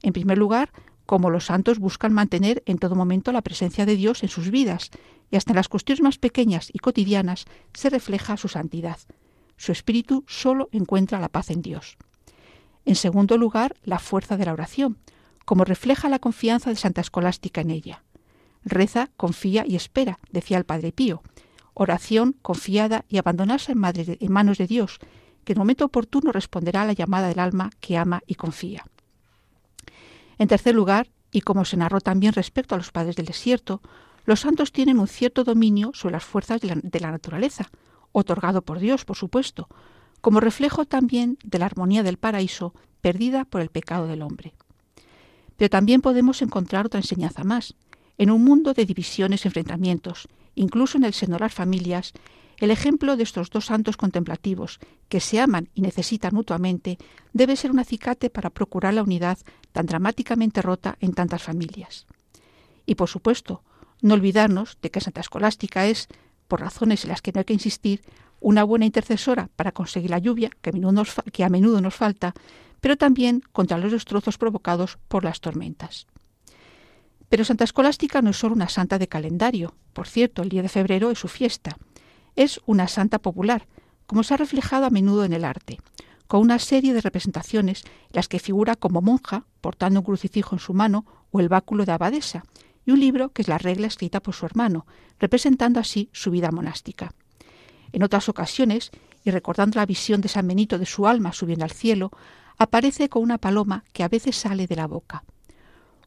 En 0.02 0.12
primer 0.12 0.38
lugar, 0.38 0.72
cómo 1.04 1.30
los 1.30 1.46
santos 1.46 1.78
buscan 1.78 2.12
mantener 2.12 2.62
en 2.66 2.78
todo 2.78 2.94
momento 2.94 3.32
la 3.32 3.42
presencia 3.42 3.86
de 3.86 3.96
Dios 3.96 4.22
en 4.22 4.28
sus 4.28 4.50
vidas, 4.50 4.90
y 5.30 5.36
hasta 5.36 5.52
en 5.52 5.56
las 5.56 5.68
cuestiones 5.68 6.02
más 6.02 6.18
pequeñas 6.18 6.70
y 6.72 6.78
cotidianas 6.78 7.44
se 7.74 7.90
refleja 7.90 8.38
su 8.38 8.48
santidad. 8.48 8.98
Su 9.56 9.72
espíritu 9.72 10.24
solo 10.26 10.68
encuentra 10.72 11.20
la 11.20 11.28
paz 11.28 11.50
en 11.50 11.60
Dios. 11.60 11.98
En 12.86 12.94
segundo 12.94 13.36
lugar, 13.36 13.74
la 13.84 13.98
fuerza 13.98 14.38
de 14.38 14.46
la 14.46 14.52
oración, 14.52 14.98
como 15.44 15.64
refleja 15.64 16.08
la 16.08 16.18
confianza 16.18 16.70
de 16.70 16.76
Santa 16.76 17.02
Escolástica 17.02 17.60
en 17.60 17.70
ella. 17.70 18.04
Reza, 18.64 19.10
confía 19.16 19.64
y 19.66 19.76
espera, 19.76 20.18
decía 20.30 20.56
el 20.56 20.64
Padre 20.64 20.92
Pío. 20.92 21.22
Oración 21.80 22.34
confiada 22.42 23.04
y 23.08 23.18
abandonarse 23.18 23.72
en, 23.72 24.32
manos 24.32 24.58
de 24.58 24.66
Dios, 24.66 24.98
que 25.44 25.52
en 25.52 25.60
momento 25.60 25.84
oportuno 25.84 26.32
responderá 26.32 26.82
a 26.82 26.86
la 26.86 26.92
llamada 26.92 27.28
del 27.28 27.38
alma 27.38 27.70
que 27.78 27.96
ama 27.96 28.20
y 28.26 28.34
confía. 28.34 28.84
En 30.38 30.48
tercer 30.48 30.74
lugar, 30.74 31.08
y 31.30 31.42
como 31.42 31.64
se 31.64 31.76
narró 31.76 32.00
también 32.00 32.32
respecto 32.32 32.74
a 32.74 32.78
los 32.78 32.90
padres 32.90 33.14
del 33.14 33.26
desierto, 33.26 33.80
los 34.24 34.40
santos 34.40 34.72
tienen 34.72 34.98
un 34.98 35.06
cierto 35.06 35.44
dominio 35.44 35.92
sobre 35.94 36.14
las 36.14 36.24
fuerzas 36.24 36.60
de 36.60 37.00
la 37.00 37.10
naturaleza, 37.12 37.70
otorgado 38.10 38.62
por 38.62 38.80
Dios, 38.80 39.04
por 39.04 39.16
supuesto, 39.16 39.68
como 40.20 40.40
reflejo 40.40 40.84
también 40.84 41.38
de 41.44 41.60
la 41.60 41.66
armonía 41.66 42.02
del 42.02 42.18
paraíso 42.18 42.74
perdida 43.00 43.44
por 43.44 43.60
el 43.60 43.68
pecado 43.68 44.08
del 44.08 44.22
hombre. 44.22 44.52
Pero 45.56 45.70
también 45.70 46.00
podemos 46.00 46.42
encontrar 46.42 46.86
otra 46.86 46.98
enseñanza 46.98 47.44
más. 47.44 47.76
En 48.16 48.32
un 48.32 48.42
mundo 48.42 48.74
de 48.74 48.84
divisiones 48.84 49.44
y 49.44 49.48
enfrentamientos, 49.48 50.26
incluso 50.58 50.98
en 50.98 51.04
el 51.04 51.14
seno 51.14 51.36
de 51.36 51.40
las 51.40 51.54
familias, 51.54 52.12
el 52.58 52.70
ejemplo 52.70 53.16
de 53.16 53.22
estos 53.22 53.50
dos 53.50 53.66
santos 53.66 53.96
contemplativos, 53.96 54.80
que 55.08 55.20
se 55.20 55.40
aman 55.40 55.68
y 55.74 55.80
necesitan 55.80 56.34
mutuamente, 56.34 56.98
debe 57.32 57.56
ser 57.56 57.70
un 57.70 57.78
acicate 57.78 58.30
para 58.30 58.50
procurar 58.50 58.94
la 58.94 59.02
unidad 59.02 59.38
tan 59.72 59.86
dramáticamente 59.86 60.60
rota 60.60 60.96
en 61.00 61.14
tantas 61.14 61.42
familias. 61.42 62.06
Y 62.84 62.96
por 62.96 63.08
supuesto, 63.08 63.62
no 64.02 64.14
olvidarnos 64.14 64.78
de 64.82 64.90
que 64.90 65.00
Santa 65.00 65.20
Escolástica 65.20 65.86
es, 65.86 66.08
por 66.48 66.60
razones 66.60 67.04
en 67.04 67.10
las 67.10 67.22
que 67.22 67.32
no 67.32 67.38
hay 67.40 67.44
que 67.44 67.52
insistir, 67.52 68.02
una 68.40 68.64
buena 68.64 68.86
intercesora 68.86 69.50
para 69.56 69.72
conseguir 69.72 70.10
la 70.10 70.18
lluvia, 70.18 70.50
que 70.60 70.70
a 70.70 70.72
menudo 70.72 70.92
nos, 70.92 71.14
que 71.32 71.44
a 71.44 71.48
menudo 71.48 71.80
nos 71.80 71.94
falta, 71.94 72.34
pero 72.80 72.96
también 72.96 73.42
contra 73.52 73.78
los 73.78 73.92
destrozos 73.92 74.38
provocados 74.38 74.98
por 75.08 75.24
las 75.24 75.40
tormentas. 75.40 76.06
Pero 77.28 77.44
Santa 77.44 77.64
Escolástica 77.64 78.22
no 78.22 78.30
es 78.30 78.36
solo 78.38 78.54
una 78.54 78.68
santa 78.68 78.98
de 78.98 79.08
calendario. 79.08 79.74
Por 79.92 80.08
cierto, 80.08 80.42
el 80.42 80.48
día 80.48 80.62
de 80.62 80.68
febrero 80.68 81.10
es 81.10 81.18
su 81.18 81.28
fiesta. 81.28 81.76
Es 82.36 82.60
una 82.66 82.88
santa 82.88 83.18
popular, 83.18 83.66
como 84.06 84.22
se 84.22 84.34
ha 84.34 84.38
reflejado 84.38 84.86
a 84.86 84.90
menudo 84.90 85.24
en 85.24 85.32
el 85.32 85.44
arte, 85.44 85.78
con 86.26 86.40
una 86.40 86.58
serie 86.58 86.94
de 86.94 87.00
representaciones 87.00 87.84
en 87.84 88.12
las 88.12 88.28
que 88.28 88.38
figura 88.38 88.76
como 88.76 89.02
monja, 89.02 89.44
portando 89.60 90.00
un 90.00 90.06
crucifijo 90.06 90.54
en 90.54 90.60
su 90.60 90.72
mano 90.72 91.04
o 91.30 91.40
el 91.40 91.48
báculo 91.48 91.84
de 91.84 91.92
abadesa, 91.92 92.44
y 92.86 92.92
un 92.92 93.00
libro 93.00 93.30
que 93.30 93.42
es 93.42 93.48
la 93.48 93.58
regla 93.58 93.86
escrita 93.86 94.20
por 94.20 94.34
su 94.34 94.46
hermano, 94.46 94.86
representando 95.18 95.78
así 95.78 96.08
su 96.12 96.30
vida 96.30 96.50
monástica. 96.50 97.12
En 97.92 98.02
otras 98.02 98.30
ocasiones, 98.30 98.90
y 99.24 99.30
recordando 99.30 99.78
la 99.78 99.86
visión 99.86 100.22
de 100.22 100.28
San 100.28 100.46
Benito 100.46 100.78
de 100.78 100.86
su 100.86 101.06
alma 101.06 101.34
subiendo 101.34 101.64
al 101.64 101.70
cielo, 101.70 102.10
aparece 102.56 103.10
con 103.10 103.22
una 103.22 103.36
paloma 103.36 103.84
que 103.92 104.02
a 104.02 104.08
veces 104.08 104.36
sale 104.36 104.66
de 104.66 104.76
la 104.76 104.86
boca. 104.86 105.24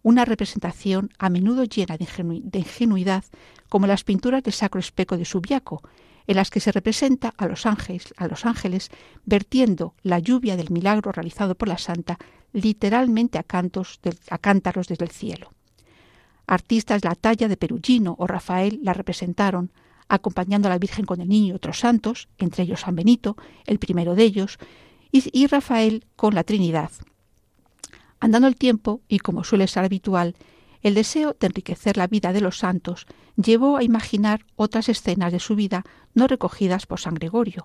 Una 0.03 0.25
representación 0.25 1.11
a 1.19 1.29
menudo 1.29 1.63
llena 1.63 1.97
de, 1.97 2.59
ingenuidad, 2.59 3.23
como 3.69 3.87
las 3.87 4.03
pinturas 4.03 4.43
de 4.43 4.51
Sacro 4.51 4.79
Especo 4.79 5.17
de 5.17 5.25
Subiaco, 5.25 5.81
en 6.27 6.35
las 6.35 6.49
que 6.49 6.59
se 6.59 6.71
representa 6.71 7.33
a 7.37 7.47
los, 7.47 7.65
ángeles, 7.65 8.13
a 8.17 8.27
los 8.27 8.45
ángeles 8.45 8.89
vertiendo 9.25 9.95
la 10.03 10.19
lluvia 10.19 10.55
del 10.55 10.71
milagro 10.71 11.11
realizado 11.11 11.55
por 11.55 11.67
la 11.67 11.77
santa 11.77 12.17
literalmente 12.53 13.37
a, 13.37 13.43
cantos 13.43 13.99
a 14.29 14.37
cántaros 14.37 14.87
desde 14.87 15.05
el 15.05 15.11
cielo. 15.11 15.51
Artistas 16.47 17.01
de 17.01 17.09
la 17.09 17.15
talla 17.15 17.47
de 17.47 17.57
Perugino 17.57 18.15
o 18.17 18.27
Rafael 18.27 18.79
la 18.83 18.93
representaron, 18.93 19.71
acompañando 20.09 20.67
a 20.67 20.71
la 20.71 20.79
Virgen 20.79 21.05
con 21.05 21.21
el 21.21 21.29
niño 21.29 21.53
y 21.53 21.55
otros 21.55 21.79
santos, 21.79 22.27
entre 22.37 22.63
ellos 22.63 22.81
San 22.81 22.95
Benito, 22.95 23.37
el 23.65 23.79
primero 23.79 24.15
de 24.15 24.23
ellos, 24.23 24.57
y, 25.13 25.47
Rafael 25.47 26.05
con 26.15 26.35
la 26.35 26.43
Trinidad. 26.43 26.91
Andando 28.21 28.47
el 28.47 28.55
tiempo, 28.55 29.01
y 29.07 29.19
como 29.19 29.43
suele 29.43 29.67
ser 29.67 29.83
habitual, 29.83 30.35
el 30.81 30.93
deseo 30.93 31.35
de 31.39 31.47
enriquecer 31.47 31.97
la 31.97 32.07
vida 32.07 32.31
de 32.33 32.41
los 32.41 32.59
santos 32.59 33.07
llevó 33.35 33.77
a 33.77 33.83
imaginar 33.83 34.45
otras 34.55 34.89
escenas 34.89 35.33
de 35.33 35.39
su 35.39 35.55
vida 35.55 35.83
no 36.13 36.27
recogidas 36.27 36.85
por 36.85 36.99
San 36.99 37.15
Gregorio, 37.15 37.63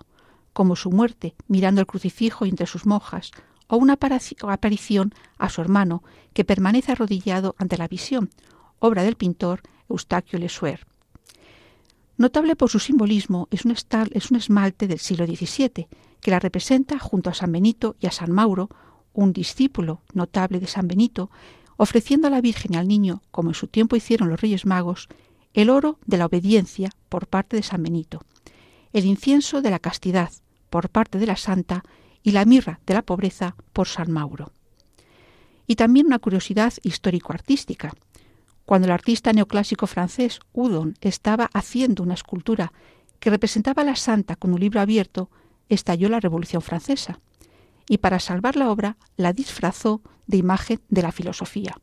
como 0.53 0.75
su 0.75 0.89
muerte 0.89 1.35
mirando 1.47 1.79
el 1.79 1.87
crucifijo 1.87 2.45
entre 2.45 2.65
sus 2.65 2.87
monjas, 2.87 3.31
o 3.67 3.77
una 3.77 3.93
aparición 3.93 5.13
a 5.37 5.49
su 5.49 5.61
hermano 5.61 6.03
que 6.33 6.45
permanece 6.45 6.91
arrodillado 6.91 7.55
ante 7.59 7.77
la 7.77 7.87
visión, 7.87 8.31
obra 8.79 9.03
del 9.03 9.15
pintor 9.15 9.61
Eustaquio 9.89 10.39
Lesueur. 10.39 10.87
Notable 12.17 12.55
por 12.55 12.69
su 12.69 12.79
simbolismo 12.79 13.47
es 13.51 13.63
un, 13.65 13.75
es 14.11 14.31
un 14.31 14.37
esmalte 14.37 14.87
del 14.87 14.99
siglo 14.99 15.27
XVII, 15.27 15.87
que 16.19 16.31
la 16.31 16.39
representa 16.39 16.97
junto 16.97 17.29
a 17.29 17.35
San 17.35 17.51
Benito 17.51 17.95
y 17.99 18.07
a 18.07 18.11
San 18.11 18.31
Mauro, 18.31 18.69
un 19.17 19.33
discípulo 19.33 20.01
notable 20.13 20.59
de 20.59 20.67
San 20.67 20.87
Benito, 20.87 21.31
ofreciendo 21.75 22.27
a 22.27 22.29
la 22.29 22.39
Virgen 22.39 22.75
y 22.75 22.77
al 22.77 22.87
niño, 22.87 23.23
como 23.31 23.49
en 23.49 23.55
su 23.55 23.67
tiempo 23.67 23.95
hicieron 23.95 24.29
los 24.29 24.39
Reyes 24.39 24.65
Magos, 24.67 25.09
el 25.55 25.71
oro 25.71 25.97
de 26.05 26.17
la 26.17 26.27
obediencia 26.27 26.91
por 27.09 27.25
parte 27.25 27.55
de 27.57 27.63
San 27.63 27.81
Benito, 27.81 28.21
el 28.93 29.05
incienso 29.05 29.63
de 29.63 29.71
la 29.71 29.79
castidad 29.79 30.31
por 30.69 30.89
parte 30.89 31.17
de 31.17 31.25
la 31.25 31.35
Santa 31.35 31.83
y 32.21 32.31
la 32.31 32.45
mirra 32.45 32.79
de 32.85 32.93
la 32.93 33.01
pobreza 33.01 33.55
por 33.73 33.87
San 33.87 34.11
Mauro. 34.11 34.51
Y 35.65 35.77
también 35.77 36.05
una 36.05 36.19
curiosidad 36.19 36.73
histórico-artística. 36.83 37.93
Cuando 38.65 38.85
el 38.85 38.91
artista 38.91 39.33
neoclásico 39.33 39.87
francés 39.87 40.39
Udon 40.53 40.95
estaba 41.01 41.49
haciendo 41.53 42.03
una 42.03 42.13
escultura 42.13 42.71
que 43.19 43.31
representaba 43.31 43.81
a 43.81 43.85
la 43.85 43.95
Santa 43.95 44.35
con 44.35 44.53
un 44.53 44.59
libro 44.59 44.79
abierto, 44.79 45.31
estalló 45.69 46.07
la 46.07 46.19
Revolución 46.19 46.61
Francesa 46.61 47.19
y 47.87 47.99
para 47.99 48.19
salvar 48.19 48.55
la 48.55 48.69
obra 48.69 48.97
la 49.15 49.33
disfrazó 49.33 50.01
de 50.25 50.37
imagen 50.37 50.81
de 50.89 51.01
la 51.01 51.11
filosofía. 51.11 51.79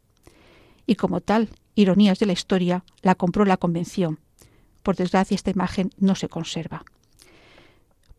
Y 0.86 0.96
como 0.96 1.20
tal, 1.20 1.50
ironías 1.74 2.18
de 2.18 2.26
la 2.26 2.32
historia, 2.32 2.84
la 3.02 3.14
compró 3.14 3.44
la 3.44 3.56
Convención. 3.56 4.20
Por 4.82 4.96
desgracia, 4.96 5.34
esta 5.34 5.50
imagen 5.50 5.90
no 5.98 6.14
se 6.14 6.28
conserva. 6.28 6.84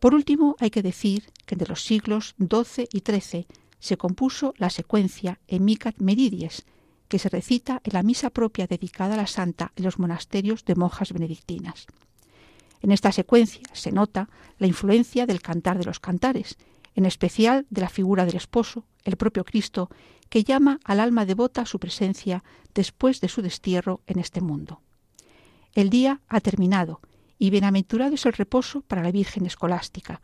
Por 0.00 0.14
último, 0.14 0.56
hay 0.58 0.70
que 0.70 0.82
decir 0.82 1.30
que 1.46 1.54
entre 1.54 1.68
los 1.68 1.82
siglos 1.82 2.34
XII 2.38 2.88
y 2.92 3.00
XIII 3.00 3.46
se 3.78 3.96
compuso 3.96 4.52
la 4.56 4.70
secuencia 4.70 5.38
Emicat 5.46 5.98
Meridies, 5.98 6.64
que 7.08 7.18
se 7.18 7.28
recita 7.28 7.80
en 7.84 7.92
la 7.92 8.02
misa 8.02 8.30
propia 8.30 8.66
dedicada 8.66 9.14
a 9.14 9.18
la 9.18 9.26
santa 9.26 9.72
en 9.76 9.84
los 9.84 9.98
monasterios 9.98 10.64
de 10.64 10.74
monjas 10.74 11.12
benedictinas. 11.12 11.86
En 12.82 12.90
esta 12.90 13.12
secuencia 13.12 13.62
se 13.72 13.92
nota 13.92 14.28
la 14.58 14.66
influencia 14.66 15.26
del 15.26 15.40
cantar 15.40 15.78
de 15.78 15.84
los 15.84 16.00
cantares, 16.00 16.56
en 16.96 17.04
especial 17.04 17.66
de 17.70 17.82
la 17.82 17.90
figura 17.90 18.24
del 18.24 18.36
esposo, 18.36 18.84
el 19.04 19.16
propio 19.16 19.44
Cristo, 19.44 19.90
que 20.30 20.42
llama 20.42 20.80
al 20.82 20.98
alma 20.98 21.26
devota 21.26 21.60
a 21.60 21.66
su 21.66 21.78
presencia 21.78 22.42
después 22.74 23.20
de 23.20 23.28
su 23.28 23.42
destierro 23.42 24.00
en 24.06 24.18
este 24.18 24.40
mundo. 24.40 24.80
El 25.74 25.90
día 25.90 26.22
ha 26.26 26.40
terminado 26.40 27.00
y 27.38 27.50
bienaventurado 27.50 28.14
es 28.14 28.24
el 28.24 28.32
reposo 28.32 28.80
para 28.80 29.02
la 29.02 29.12
Virgen 29.12 29.44
escolástica. 29.44 30.22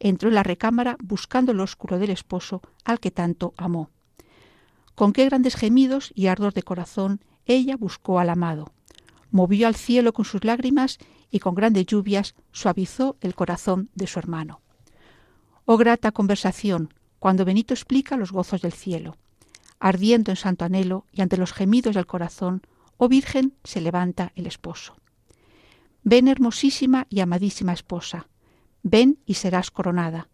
Entró 0.00 0.28
en 0.28 0.34
la 0.34 0.42
recámara 0.42 0.96
buscando 1.00 1.52
el 1.52 1.60
ósculo 1.60 2.00
del 2.00 2.10
esposo 2.10 2.62
al 2.84 2.98
que 2.98 3.12
tanto 3.12 3.54
amó. 3.56 3.90
Con 4.96 5.12
qué 5.12 5.24
grandes 5.24 5.54
gemidos 5.54 6.12
y 6.16 6.26
ardor 6.26 6.52
de 6.52 6.64
corazón 6.64 7.20
ella 7.46 7.76
buscó 7.76 8.18
al 8.18 8.28
amado. 8.28 8.72
Movió 9.30 9.68
al 9.68 9.76
cielo 9.76 10.12
con 10.12 10.24
sus 10.24 10.42
lágrimas 10.44 10.98
y 11.30 11.38
con 11.38 11.54
grandes 11.54 11.86
lluvias 11.86 12.34
suavizó 12.50 13.16
el 13.20 13.36
corazón 13.36 13.88
de 13.94 14.08
su 14.08 14.18
hermano. 14.18 14.60
Oh 15.70 15.76
grata 15.76 16.12
conversación, 16.12 16.94
cuando 17.18 17.44
Benito 17.44 17.74
explica 17.74 18.16
los 18.16 18.32
gozos 18.32 18.62
del 18.62 18.72
cielo. 18.72 19.18
Ardiendo 19.78 20.32
en 20.32 20.36
santo 20.36 20.64
anhelo 20.64 21.04
y 21.12 21.20
ante 21.20 21.36
los 21.36 21.52
gemidos 21.52 21.94
del 21.94 22.06
corazón, 22.06 22.62
oh 22.96 23.06
Virgen, 23.06 23.52
se 23.64 23.82
levanta 23.82 24.32
el 24.34 24.46
esposo. 24.46 24.96
Ven 26.02 26.26
hermosísima 26.26 27.06
y 27.10 27.20
amadísima 27.20 27.74
esposa, 27.74 28.28
ven 28.82 29.18
y 29.26 29.34
serás 29.34 29.70
coronada. 29.70 30.28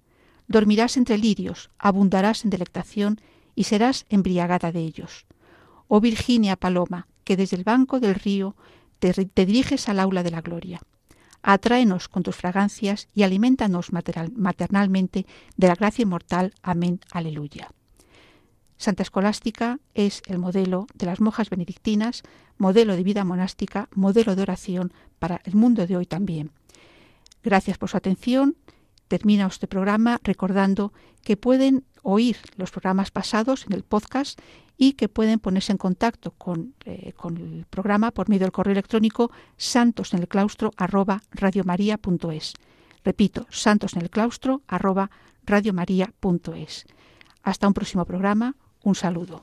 Dormirás 0.46 0.96
entre 0.96 1.18
lirios, 1.18 1.68
abundarás 1.78 2.44
en 2.44 2.50
delectación 2.50 3.20
y 3.56 3.64
serás 3.64 4.06
embriagada 4.10 4.70
de 4.70 4.82
ellos. 4.82 5.26
Oh 5.88 5.98
Virginia 6.00 6.54
Paloma, 6.54 7.08
que 7.24 7.36
desde 7.36 7.56
el 7.56 7.64
banco 7.64 7.98
del 7.98 8.14
río 8.14 8.54
te, 9.00 9.12
te 9.12 9.46
diriges 9.46 9.88
al 9.88 9.98
aula 9.98 10.22
de 10.22 10.30
la 10.30 10.42
gloria 10.42 10.80
atráenos 11.44 12.08
con 12.08 12.22
tus 12.22 12.34
fragancias 12.34 13.08
y 13.14 13.22
alimentanos 13.22 13.90
maternalmente 13.92 15.26
de 15.56 15.68
la 15.68 15.74
gracia 15.74 16.02
inmortal. 16.02 16.54
Amén. 16.62 17.00
Aleluya. 17.12 17.70
Santa 18.78 19.02
Escolástica 19.02 19.78
es 19.94 20.22
el 20.26 20.38
modelo 20.38 20.86
de 20.94 21.06
las 21.06 21.20
monjas 21.20 21.50
benedictinas, 21.50 22.22
modelo 22.56 22.96
de 22.96 23.04
vida 23.04 23.24
monástica, 23.24 23.88
modelo 23.94 24.34
de 24.34 24.42
oración 24.42 24.92
para 25.18 25.40
el 25.44 25.54
mundo 25.54 25.86
de 25.86 25.96
hoy 25.96 26.06
también. 26.06 26.50
Gracias 27.42 27.78
por 27.78 27.90
su 27.90 27.98
atención. 27.98 28.56
Termina 29.06 29.46
este 29.46 29.68
programa 29.68 30.20
recordando 30.24 30.92
que 31.22 31.36
pueden 31.36 31.84
oír 32.02 32.38
los 32.56 32.70
programas 32.70 33.10
pasados 33.10 33.66
en 33.66 33.74
el 33.74 33.84
podcast 33.84 34.40
y 34.76 34.94
que 34.94 35.08
pueden 35.08 35.38
ponerse 35.38 35.72
en 35.72 35.78
contacto 35.78 36.32
con, 36.32 36.74
eh, 36.84 37.12
con 37.16 37.36
el 37.36 37.66
programa 37.68 38.10
por 38.10 38.28
medio 38.28 38.44
del 38.46 38.52
correo 38.52 38.72
electrónico 38.72 39.30
santos 39.56 40.12
en 40.14 40.20
el 40.20 40.28
claustro 40.28 40.72
arroba 40.76 41.22
Repito, 43.04 43.46
santos 43.50 43.94
Hasta 47.42 47.68
un 47.68 47.74
próximo 47.74 48.04
programa. 48.04 48.54
Un 48.82 48.94
saludo. 48.94 49.42